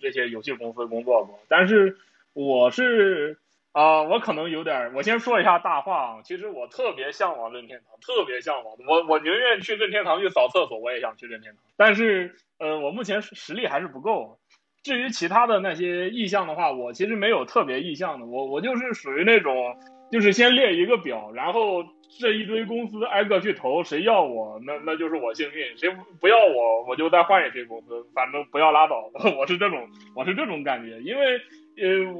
[0.00, 1.38] 这些游戏公司工作过。
[1.48, 1.96] 但是
[2.32, 3.38] 我是
[3.76, 6.22] 啊、我可能有点，我先说一下大话啊。
[6.24, 8.74] 其实我特别向往任天堂，特别向往。
[8.88, 11.60] 我我宁愿去任天堂去扫厕所，我也想去任天堂。
[11.76, 14.38] 但是呃，我目前实力还是不够。
[14.82, 19.76] 至于其他的那些意向的话，我其实没有特别意向的，我我就是属于那种，
[20.10, 21.84] 就是先列一个表，然后
[22.18, 29.10] 这一堆公司挨个去投，谁要我，那那就是我幸运；谁不要我，我就再换一批公司，反正不要拉倒。
[29.36, 31.38] 我是这种，我是这种感觉，因为
[31.78, 32.12] 呃，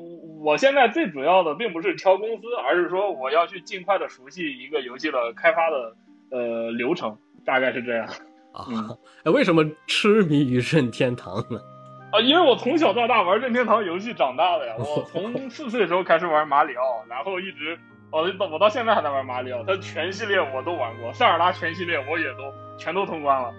[0.42, 5.96] 我现在最主要的并不是挑公司，而是说我要去尽快的熟悉一个游戏的开发的
[6.30, 8.06] 呃流程，大概是这样。
[8.52, 8.64] 啊
[9.24, 11.60] 为什么痴迷于任天堂呢？
[12.12, 17.78] 啊，因为我从小到大玩任天堂游戏长大的呀，我 从四岁的时候开始玩马里奥，然后一直，
[18.12, 23.52] 我到我到现在还在玩马里奥，它全系列我都玩过，塞尔达全系列我也都全都通关了，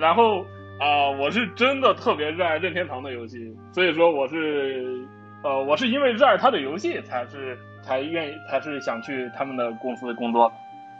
[0.00, 0.44] 然后
[0.80, 5.04] 啊、我是真的特别热爱任天堂的游戏，所以说我是，
[5.42, 10.52] 呃，我是因为热爱他的游戏才是才愿意才是想去他们的公司工作。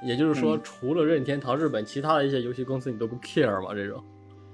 [0.02, 3.74] 也就是说，嗯除了任天堂日本其他的一些游戏公司，你都不 care 吗？
[3.74, 4.02] 这种？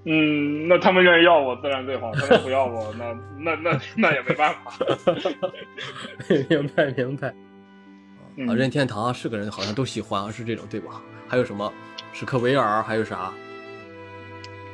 [0.07, 4.73] 嗯，那他们愿意要我自然最好，他们不要我，那那那那也没办法。
[6.49, 7.35] 明白明白。
[8.37, 11.01] 嗯啊，任天堂是个人好像都喜欢，是这种对吧？
[11.29, 11.73] 还有什么
[12.13, 13.33] 史克威尔，还有啥？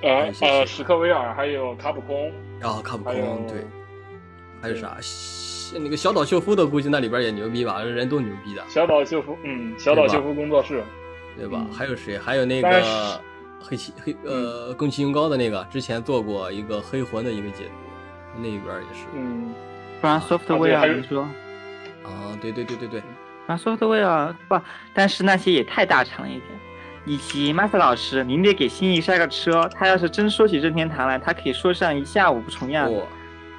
[0.02, 2.30] 呃呃，史克威尔还有卡普空，
[2.62, 3.64] 啊卡普空对，
[4.60, 4.96] 还有啥？
[5.78, 7.82] 那个小岛秀夫的估计那里边也牛逼吧？
[7.82, 10.82] 人都牛逼的，小岛秀夫，嗯，小岛秀夫工作室，
[11.36, 11.64] 对吧？
[11.68, 12.18] 嗯还有谁？
[12.18, 13.20] 还有那个
[13.60, 19.54] 黑崎黑呃宫崎英高的那个，之前做过一个黑魂的一个解读，那边也是嗯，
[20.00, 21.22] 不然啊对 software 你说，
[22.02, 23.06] 啊，对对对对对，不
[23.46, 24.60] 然 software 不，
[24.92, 26.44] 但是那些也太大厂了一点。
[27.06, 29.68] 以及 Master 老师，您得给心意刹个车。
[29.74, 32.92] 他要是真说起任天堂来，他可以说上一下午不重样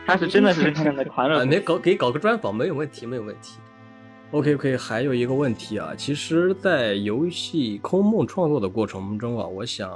[0.05, 1.55] 他是真的是任天堂的狂热 啊，粉丝。
[1.55, 3.59] 没搞给搞个专访没有问题，没有问题。
[4.31, 9.91] OK OK，还有一个问题啊，其实，在游戏空梦创作的过程中啊，我想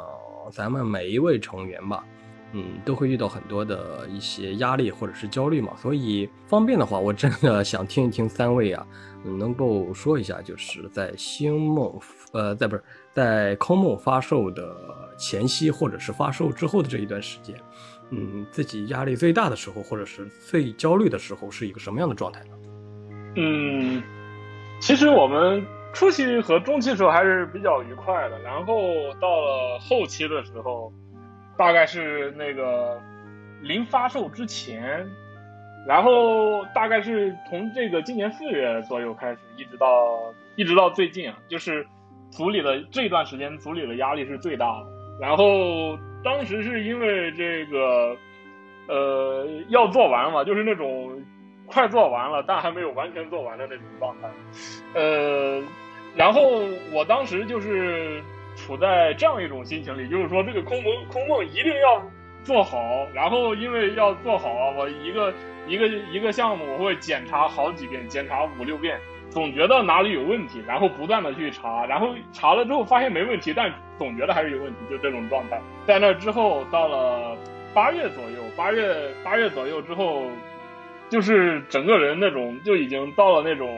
[0.51, 2.03] 咱们每一位成员吧，
[2.51, 8.85] 嗯，都会遇到很多的一些压力或者是焦虑嘛，所以方便的话，我真的想听一听三位啊，
[9.23, 11.97] 嗯能够说一下，就是在星梦，
[12.33, 12.83] 呃，在不是
[13.13, 14.75] 在空梦发售的
[15.17, 17.55] 前夕，或者是发售之后的这一段时间，
[18.11, 22.49] 嗯，自己压力最大的时候，或者是最焦虑的时候，是一个什么样的状态呢？
[23.35, 24.01] 嗯，
[24.79, 28.75] 其实我们初期和中期的时候还是比较愉快的，然后
[29.19, 30.93] 到了后期的时候，
[31.57, 33.01] 大概是那个
[33.61, 35.05] 临发售之前，
[35.87, 41.85] 然后大概是从这个今年四月左右开始，一直到一直到最近啊，就是
[42.29, 44.87] 组里的这段时间，组里的压力是最大的。
[45.19, 48.17] 然后当时是因为这个，
[48.87, 51.23] 呃，要做完嘛，就是那种
[51.67, 54.27] 快做完了，但还没有完全做完的那种状态。
[54.95, 55.61] 呃，
[56.15, 56.41] 然后
[56.91, 58.23] 我当时就是
[58.55, 62.01] 处在这样一种心情里，就是说这个空梦空梦一定要
[62.43, 65.31] 做好，然后因为要做好啊，我一个
[65.67, 68.99] 一个一个项目我会检查好几遍，检查五六遍，
[69.35, 75.61] 总觉得哪里有问题，然后不断的去查，然后查了之后发现没问题，但总觉得还是有问题，就这种状态。
[75.85, 77.35] 在那之后，到了
[77.73, 80.23] 八月左右，八月八月左右之后，
[81.09, 83.69] 就是整个人那种就已经到了那种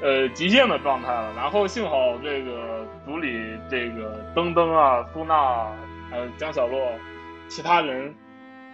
[0.00, 1.30] 呃极限的状态了。
[1.36, 3.38] 然后幸好这个组里
[3.70, 5.66] 这个登登啊、苏娜
[6.10, 6.80] 还有江小洛，
[7.48, 8.14] 其他人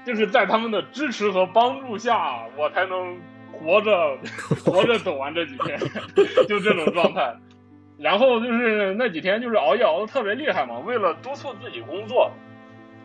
[0.07, 3.19] 就是在他们的支持和帮助下，我才能
[3.65, 4.19] 活着
[4.65, 5.79] 活着走完这几天，
[6.49, 7.35] 就这种状态。
[7.99, 12.33] 然后就是那几天就是熬夜熬的特别厉害嘛，为了督促自己工作，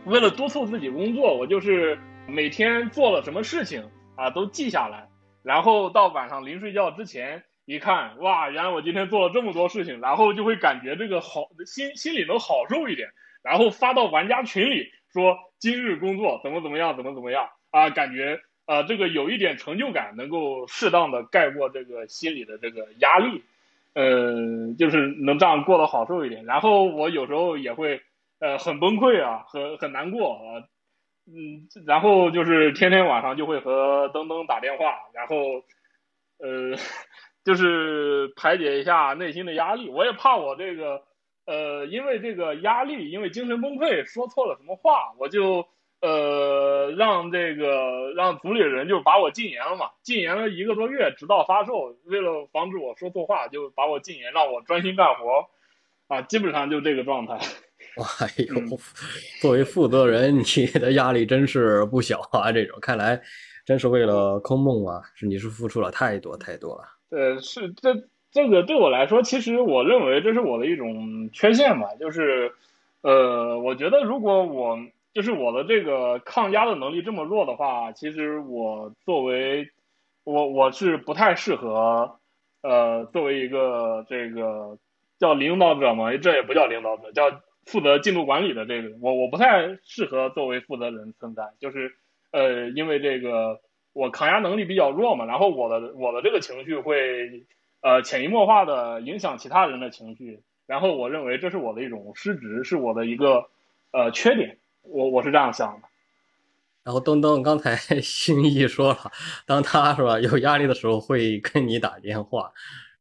[0.06, 5.08] 为了督促自己工作，我就是每天做了什么事情啊都记下来，
[5.44, 13.10] 然后到晚上临睡觉之前一看，哇，原来我今天做了这么多事情，然后就会感觉这个好心心里能好受一点，
[13.44, 17.50] 然后发到玩家群里说今日工作怎么怎么样，怎么怎么样。
[17.70, 23.44] 啊，感觉啊这个有一点成就感，能够适当的盖过这个心里的这个压力。
[23.96, 26.46] 呃，就是能这样过得好受一点。
[26.46, 28.02] 然后我有时候也会，
[28.40, 30.70] 呃，很崩溃啊，很很难过啊。
[31.26, 35.36] 嗯，然后就是天天晚上就会和登登打电话，然后
[36.38, 36.78] 呃，
[37.44, 39.90] 就是排解一下内心的压力。
[39.90, 41.02] 我也怕我这个
[41.48, 45.68] 呃，因为这个压力，因为精神崩溃，说错了什么话，我就
[46.02, 51.96] 呃让这个让组里人就把我禁言了嘛，禁言了一个多月，直到发售。
[52.06, 55.48] 为了防止我说错话，就把我禁言，让我专心干活
[56.08, 57.38] 啊，基本上就这个状态。
[58.20, 58.78] 哎呦，
[59.42, 62.52] 作为负责人，你的压力真是不小啊！
[62.52, 63.20] 这种看来，
[63.66, 66.84] 真是为了空梦啊，是你是付出了太多太多了。
[67.10, 72.54] 呃，是这这个对我来说，其实我认为这是我的一种缺陷吧，就是
[73.02, 74.78] 呃，我觉得如果我
[75.18, 79.72] 就是我的这个抗压的能力这么弱的话，其实我作为
[80.24, 82.20] 我我是不太适合
[82.62, 84.78] 呃作为一个这个
[85.18, 87.42] 叫领导者嘛，这也不叫领导者，叫。
[87.70, 91.92] 负责进度管理的这个，我我不太适合作为负责人存在，就是
[92.32, 93.60] 呃，因为这个
[93.92, 97.46] 我抗压能力比较弱嘛，然后我的我的这个情绪会
[97.82, 103.50] 呃潜移默化的影响其他人的情绪，然后我认为这是我的一种失职，是我的一个
[103.92, 104.60] 呃缺点，
[104.90, 105.88] 我我是这样想的。
[106.84, 109.12] 然后东东刚才 心意说了，
[109.46, 112.52] 当他是吧有压力的时候会跟你打电话，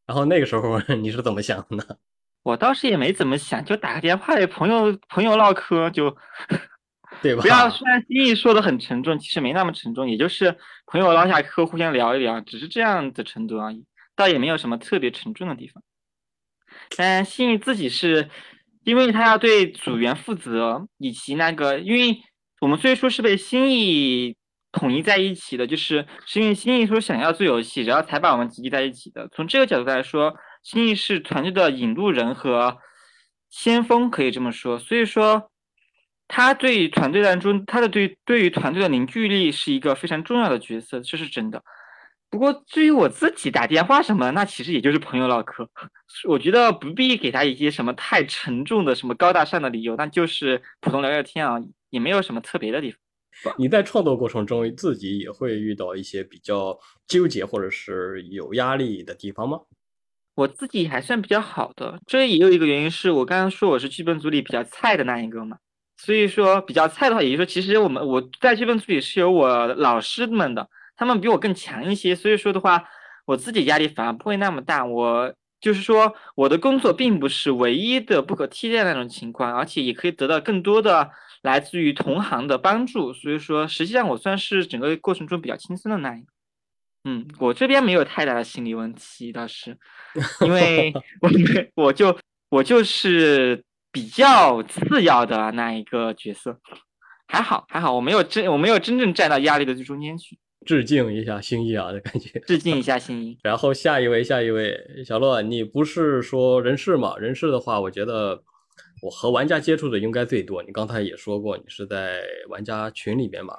[0.05, 1.99] 然后那个时候你是怎么想的？
[2.43, 6.17] 我倒是也没怎么想，就打个电话给朋友朋友唠嗑，就
[7.23, 7.43] 对吧？
[7.43, 10.57] 不要虽然心意说的很沉重，其实没那么沉重，也就是
[10.87, 13.85] 朋友唠下嗑，互相聊一聊，只是这样的程度而已，
[14.15, 15.83] 倒也没有什么特别沉重的地方。
[16.97, 18.29] 但心意自己是，
[18.87, 22.19] 因为他要对组员负责，以及那个，因为
[22.63, 24.35] 我们最初是被心意
[24.73, 29.29] 统一在一起的，就是是因为心意说想要做游戏，然后才把我们集结在一起的。
[29.35, 30.35] 从这个角度来说。
[30.63, 32.79] 新意是团队的引路人和
[33.49, 34.81] 先锋，可以这么说。
[34.81, 35.53] 所以说，
[36.27, 41.63] 他对团队当中，他的对对于团队的凝聚力是一个非常重要的角色，这是真的。
[42.29, 45.69] 不过，至于我自己打电话什么，那其实也就是朋友唠嗑。
[46.29, 51.59] 我觉得不必给他一些什么太沉重的、什么高大上的理由，那就是普通聊聊天啊，
[51.91, 53.01] 也没有什么特别的地方。
[53.59, 59.61] 你在创作过程中自己也会遇到一些比较纠结或者是有压力的地方吗？
[60.35, 65.57] 我自己还算比较好的，这也有一个原因是我刚刚说我是剧本组里比较菜的那一个嘛，
[65.97, 72.89] 所以说比较菜的话，也就是说其实我们我在剧本组里是有我老师们的，他们比我更强一些，所以说的话，
[73.25, 74.85] 我自己压力反而不会那么大。
[74.85, 81.11] 我就是说我的工作并不是唯一的不可替代那种情况，而且也可以得到更多的
[81.43, 86.27] 来自于同行的帮助，所以说实际上我算是整个过程中比较轻松的那一个。
[87.05, 89.79] 嗯，我这边没有太大的心理问题，倒是，
[90.41, 90.93] 因为
[91.23, 92.19] 我没，我就
[92.49, 96.59] 我就是比较次要的那一个角色，
[97.29, 100.37] 还好还好，我没有真我没有真正站到压力的最中间去。
[100.67, 103.39] 致敬一下星一啊的感觉，致敬一下星一。
[103.45, 107.17] 然后下一位，下一位，小洛，你不是说人事嘛？
[107.17, 108.43] 人事的话，我觉得
[109.01, 110.63] 我和玩家接触的应该最多。
[110.63, 113.55] 你刚才也说过，你是在玩家群里边嘛？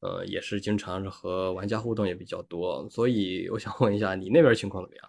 [0.00, 5.08] 呃，也是经常是和玩家互动也比较多，所以我想问一下，你那边情况怎么样？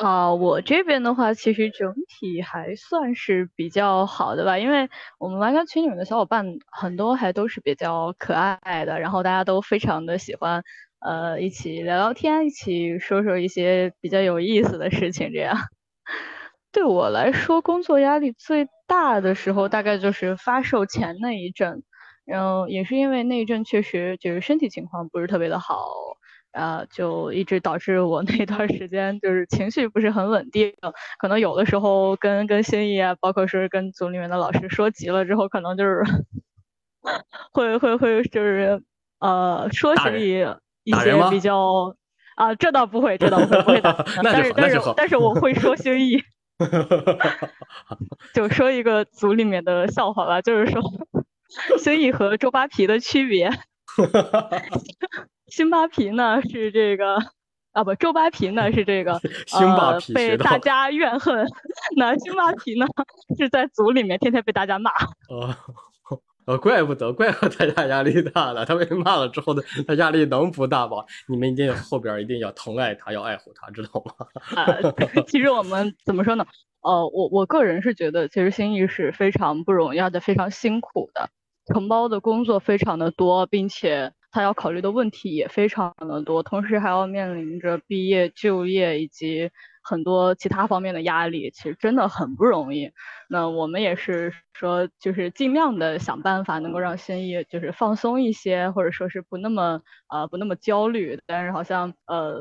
[0.00, 4.88] 啊，我这边的话，其实整体还算是比较好的吧，因为
[5.18, 10.62] 我们玩家群里面的小伙伴很多还都是比较可爱的，然后大家都非常的喜欢，
[11.00, 15.54] 呃，一起聊聊天，一起说说一些比较有意思的事情，这样。
[16.72, 21.82] 对我来说，工作压力最大的时候，大概就是发售前那一阵。
[22.26, 25.76] 然后也是因为那一阵确实就是身体情况不是特别的好，
[26.52, 30.72] 啊，就一直导致我 那段时间就是情绪不是很稳定，
[31.18, 36.02] 可能有的时候跟跟心意啊，包括是跟组里面的老师说急了之后，可能就是
[37.52, 38.82] 会会会就是
[39.20, 40.46] 呃说心仪
[40.84, 41.94] 一些比较
[42.36, 43.92] 啊，这倒不会，这倒不会不会打，
[44.22, 46.22] 但是但是但是我会说心意，
[48.34, 50.82] 就说一个组里面的笑话吧，就是说。
[51.80, 53.50] 星意和周扒皮的区别，
[55.50, 57.16] 辛巴皮呢是这个
[57.72, 61.46] 啊 不，周扒皮呢是这个呃被大家怨恨，
[61.96, 62.86] 那辛巴皮呢
[63.38, 64.90] 是在组里面天天被大家骂。
[65.28, 65.54] 哦
[66.46, 68.64] 哦，怪不得，怪不得大家压力大了。
[68.64, 71.04] 他被骂了之后呢，他压力能不大吗？
[71.28, 74.26] 你们一定后边一定要疼爱他，要爱护他，知道吗？
[74.56, 74.66] 啊，
[75.28, 76.44] 其实我们怎么说呢？
[76.82, 81.28] 呃，我我个人是觉得，其实心意是非常不容易的，非常辛苦的。
[81.72, 89.50] 承包的工作非常的多，并且他要考虑的问题也非常的多，同时还要面临着毕业、就业以及
[89.82, 92.90] 很多其他方面的压力，其实真的很不容易。
[93.28, 101.18] 那我们也是说，就是尽量的想办法，能够让心意就是放松一些，或者说是不那么呃不那么焦虑。
[101.26, 102.40] 但是好像呃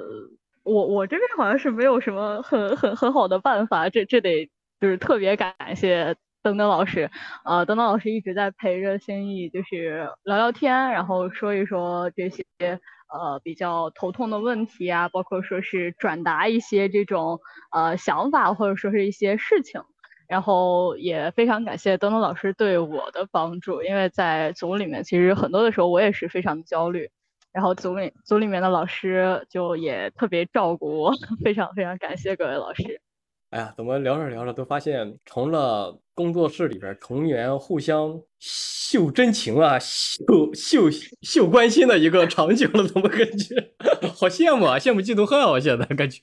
[0.64, 6.16] 我我这边好像是没有什么很很很好的办法，这这得就是特别感谢。
[6.42, 7.10] 登登老师，
[7.44, 17.40] 呃，登登老师一直在陪着心意，就是聊聊天，然后说一说这些呃比较头痛的问题啊，包括说是转达一些这种
[17.72, 19.82] 呃想法，或者说是一些事情，
[20.30, 27.10] 然后也非常感谢登登老师对我的帮助，因为在组里面其实很多的时候我也是非常的焦虑，
[27.52, 31.14] 然后组里组里面的老师就也特别照顾我，
[31.44, 33.02] 非常非常感谢各位老师。
[33.50, 40.90] 哎呀，怎么聊着聊着都发现成了工作室里边同源互相秀真情啊、秀秀
[41.22, 42.86] 秀关心的一个场景了？
[42.86, 43.56] 怎么感觉
[44.02, 44.78] 好羡慕啊？
[44.78, 45.50] 羡慕嫉妒恨啊！
[45.50, 46.20] 我现在感觉。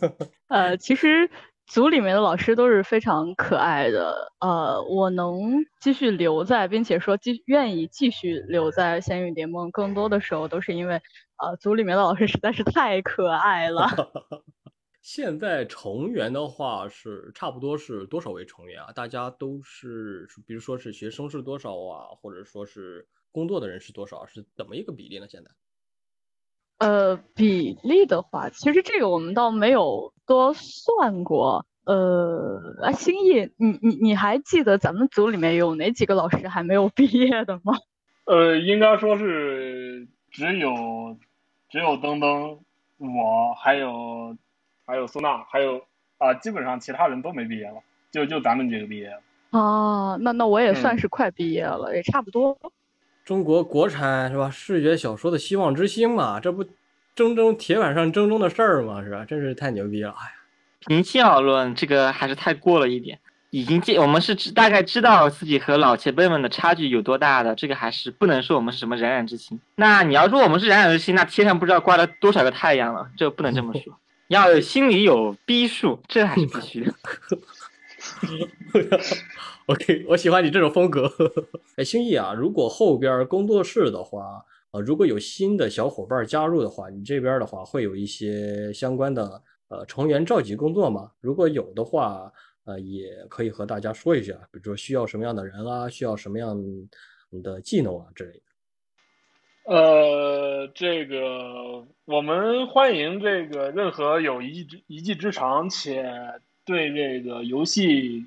[0.48, 1.28] 呃，其实
[1.66, 4.32] 组里面的老师都是非常可爱的。
[4.40, 5.38] 呃，我能
[5.82, 13.86] 继续留在，并且说继愿意继续留在仙域联盟，更多的时候都是因为呃组里面的老师实在是太可爱了。
[15.06, 18.90] 现在成员的话是差不多是多少位成员啊？
[18.92, 25.28] 大家都是，比如说是学生是多少啊，或者说是工作的人是多少，是怎么一个比例呢？
[25.28, 25.50] 现在？
[26.78, 31.64] 呃，比例的话，其实这个我们倒没有多算过。
[31.84, 37.74] 呃，啊，新义，你你你还记得咱们组里面有哪几个老师还没有 毕业的吗？
[38.26, 41.16] 呃，应该说是只有
[41.70, 42.58] 只有登登，
[42.98, 44.36] 我还有。
[44.86, 45.82] 还有苏娜，还有
[46.18, 49.20] 啊，基本上其他人都没毕业了，就就咱们几个毕业了。
[49.50, 52.56] 哦，那那我也算是快毕业了，也差不多。
[53.24, 54.48] 中国国产是吧？
[54.50, 59.24] 视觉小说的希望之星嘛，这不铮铮铁板上铮铮的事儿嘛，是吧？
[59.24, 60.10] 真是太牛逼了！
[60.10, 60.32] 哎呀，
[60.86, 63.18] 平心而论，这个还是太过了一点。
[63.50, 69.58] 已经见我们是知大概知道自己和老前辈们的差距有多大的，这个还是不能说我们是什么冉冉之星。
[69.76, 73.98] 那你要说我们是冉冉之星，那天上不知道挂了多少个太阳了，这不能这么说。
[74.28, 76.94] 要心里有逼数，这还是必须的。
[79.66, 81.10] OK，我喜欢你这种风格。
[81.76, 91.10] 哎，星意啊，如果后边工作室的话，呃，如果有新的小伙伴加入的话，你这边的话会有一些相关的呃成员召集工作吗？
[91.20, 92.32] 如果有的话，
[92.64, 96.56] 呃，也可以和大家说一下，比如说需要什么样的人啊，需要什么样
[97.42, 98.40] 的技能啊之类的。
[99.66, 106.04] 呃，这个我们欢迎这个任何有一技一技之长且
[106.64, 108.24] 对这个游戏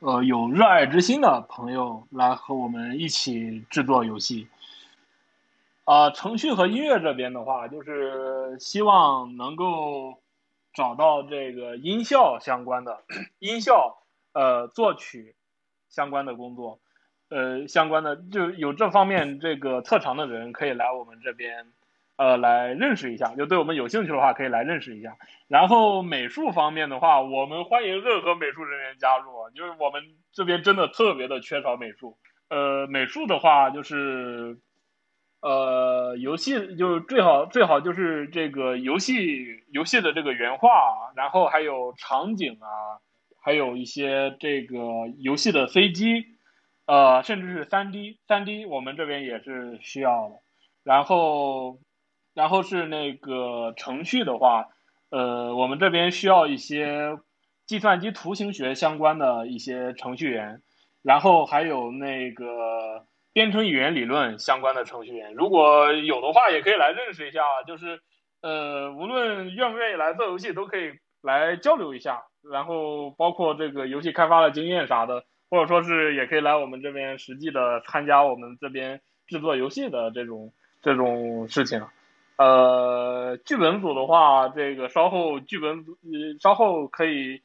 [0.00, 4.48] 呃有热爱之心的朋友来和我们一起制作游戏。
[5.84, 10.20] 啊，程序和音乐这边的话，就是希望能够
[10.74, 13.02] 找到这个音效相关的
[13.38, 13.96] 音效
[14.34, 15.36] 呃作曲
[15.88, 16.80] 相关的工作。
[17.28, 21.66] 呃，相关的就有这方面这个特长的人可以来我们这边，
[22.16, 23.34] 呃，来认识一下。
[23.34, 25.16] 就对我们有兴趣的话，可以来认识一下。
[25.48, 32.16] 然后美术方面的话，我们欢迎任何美术人员加入，就是我们这边真的特别的缺少美术。
[32.48, 34.58] 呃，美术的话就是，
[35.40, 43.02] 呃，游戏就最好最好就是这个游戏游戏的这个原画，然后还有场景啊，
[43.42, 44.76] 还有一些这个
[45.18, 46.35] 游戏的飞机。
[46.86, 50.36] 呃，甚至是三 D，三 D 我们这边也是需要的。
[50.84, 51.78] 然后，
[52.32, 54.68] 然后是那个程序的话，
[55.10, 57.18] 呃，我们这边需要一些
[57.66, 60.62] 计算机图形学相关的一些程序员，
[61.02, 65.34] 然后还有那个编程语言理论相关的程序员。
[65.34, 67.42] 如果有的话，也可以来认识一下。
[67.66, 68.00] 就是，
[68.42, 72.22] 呃，无论愿不愿意来做游戏，都可以来交流一下。
[72.48, 75.24] 然后，包括这个游戏开发的经验啥的。
[75.48, 80.52] 或者说是也可以来我们这边实际的参加我们这边制作游戏的这种
[80.82, 81.82] 这种事情，
[82.36, 85.96] 呃，剧本组的话，这个稍后剧本组
[86.40, 87.42] 稍后可以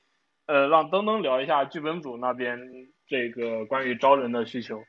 [0.48, 2.60] 呃让登登聊一下剧本组那边
[3.08, 4.84] 这个关于招人的需求，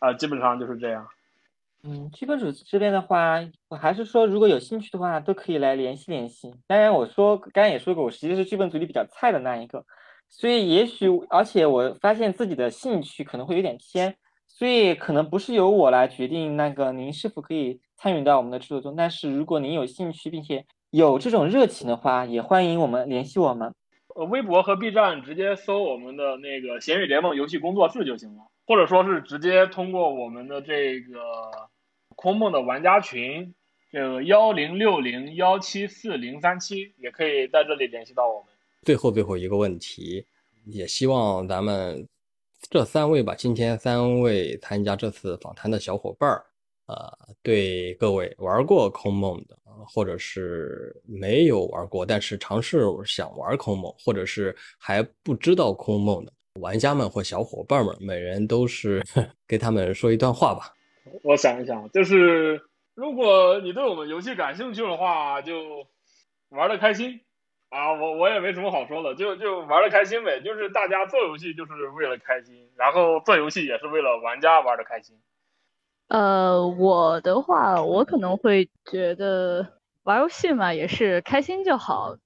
[0.00, 1.06] 啊，基本上就是这样。
[1.84, 3.38] 嗯，剧本组这边的话，
[3.68, 6.52] 我还是说如果有兴趣的话，都可以来联系联系。
[6.66, 9.84] 当然，我说刚刚也说过，我实际是剧本组里比较菜的那一个。
[10.28, 14.16] 所以也许，而且我发现自己的兴趣可能会有点偏，
[14.46, 18.94] 所以可能不是由我来决定那个您是否可以参与到我们的制作中。
[18.94, 23.72] 但是如果您有兴趣并且有这种热情的话，也欢迎我们联系我们。
[24.14, 31.20] 呃，微博和 B 站直接搜我们的那个“咸鱼联盟游戏工作室”就行了，或者说是直接通过我们的这个
[32.14, 33.54] 空梦的玩家群，
[33.92, 38.55] 这个幺零六零幺七四零三七，也可以在这里联系到我们。
[38.86, 40.24] 最后最后一个问题，
[40.64, 42.06] 也希望咱们
[42.70, 46.46] 这三位吧，今天三位参加这次访谈的小伙伴儿，
[46.86, 49.58] 呃，对各位玩过空梦的，
[49.88, 59.02] 或者是没有玩过但是尝试想玩空梦，或者是还不知道空梦的玩家们或小伙伴们，每人都是
[59.48, 60.72] 给他们说一段话吧。
[61.24, 62.62] 我想一想，就是
[62.94, 65.54] 如果你对我们游戏感兴趣的话，就
[66.50, 67.20] 玩的开心
[67.70, 67.92] 啊！
[67.92, 70.40] 我我也没什么好说的，就就玩的开心呗。
[70.40, 75.16] 就是大家做游戏就是为了开心，然后做游戏也是为了玩家玩的开心。
[76.08, 79.66] 呃，我的话，我可能会觉得
[80.04, 82.16] 玩游戏嘛，也是开心就好。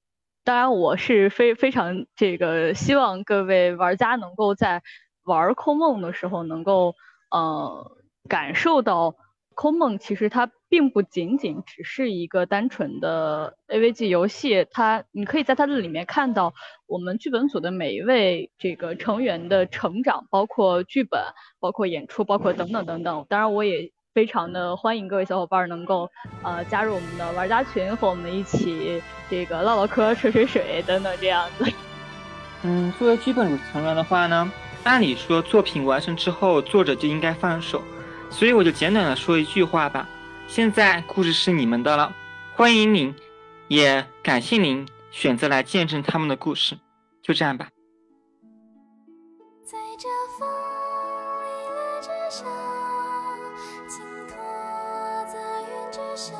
[0.44, 4.82] 当然，我是非非常这个希望各位玩家能够在
[5.24, 6.94] 玩空梦的时候，能够
[7.30, 7.96] 呃。
[8.28, 9.16] 感受到
[9.61, 16.55] 空梦其实它并不仅仅只是一个单纯的 AVG 游戏，它你可以在它的里面看到
[16.87, 21.20] 我们剧本组的每一位这个成员的成长，包括剧本，
[21.61, 23.27] 包括演出，包括等等等等。
[23.28, 26.09] 当然，我也非常的欢迎各位小伙伴能够
[26.43, 31.70] 呃加入我们的玩家群，和我们一起这个唠唠嗑、吹吹水等等这样子。
[32.65, 34.51] 嗯，作为剧本组成员的话呢，
[34.85, 37.82] 按理说作品完成之后，作者就应该放手。
[38.31, 40.09] 所以我就简短的说一句话吧，
[40.47, 42.15] 现在故事是你们的了，
[42.55, 43.15] 欢迎您，
[43.69, 46.78] 也感谢您选择来见证他们的故事，
[47.23, 47.69] 就这样吧。
[49.65, 50.09] 在这
[50.39, 52.48] 风里了之上，
[53.86, 54.36] 轻托
[55.31, 56.35] 在云之上，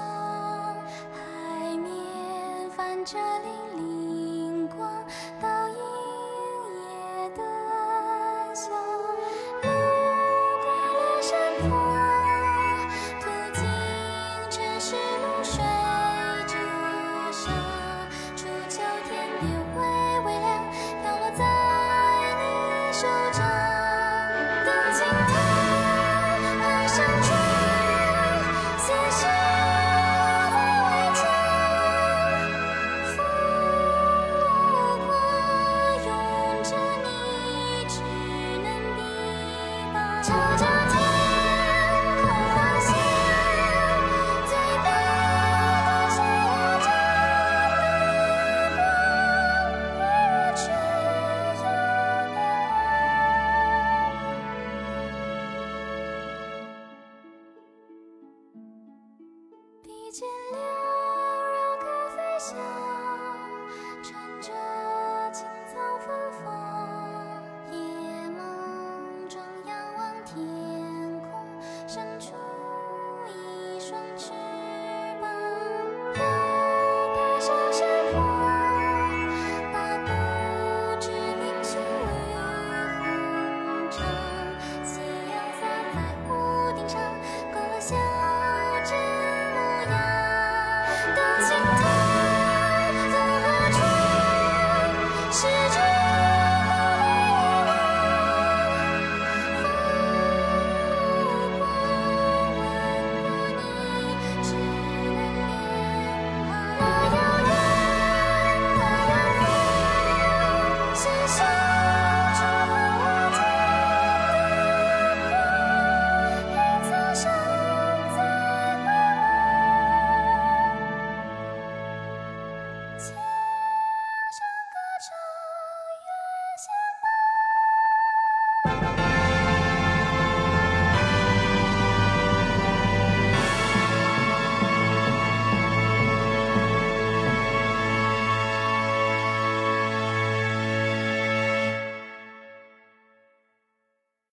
[1.13, 3.47] 海面泛着粼
[3.77, 5.05] 粼光，
[5.41, 5.77] 倒映
[6.75, 7.43] 夜的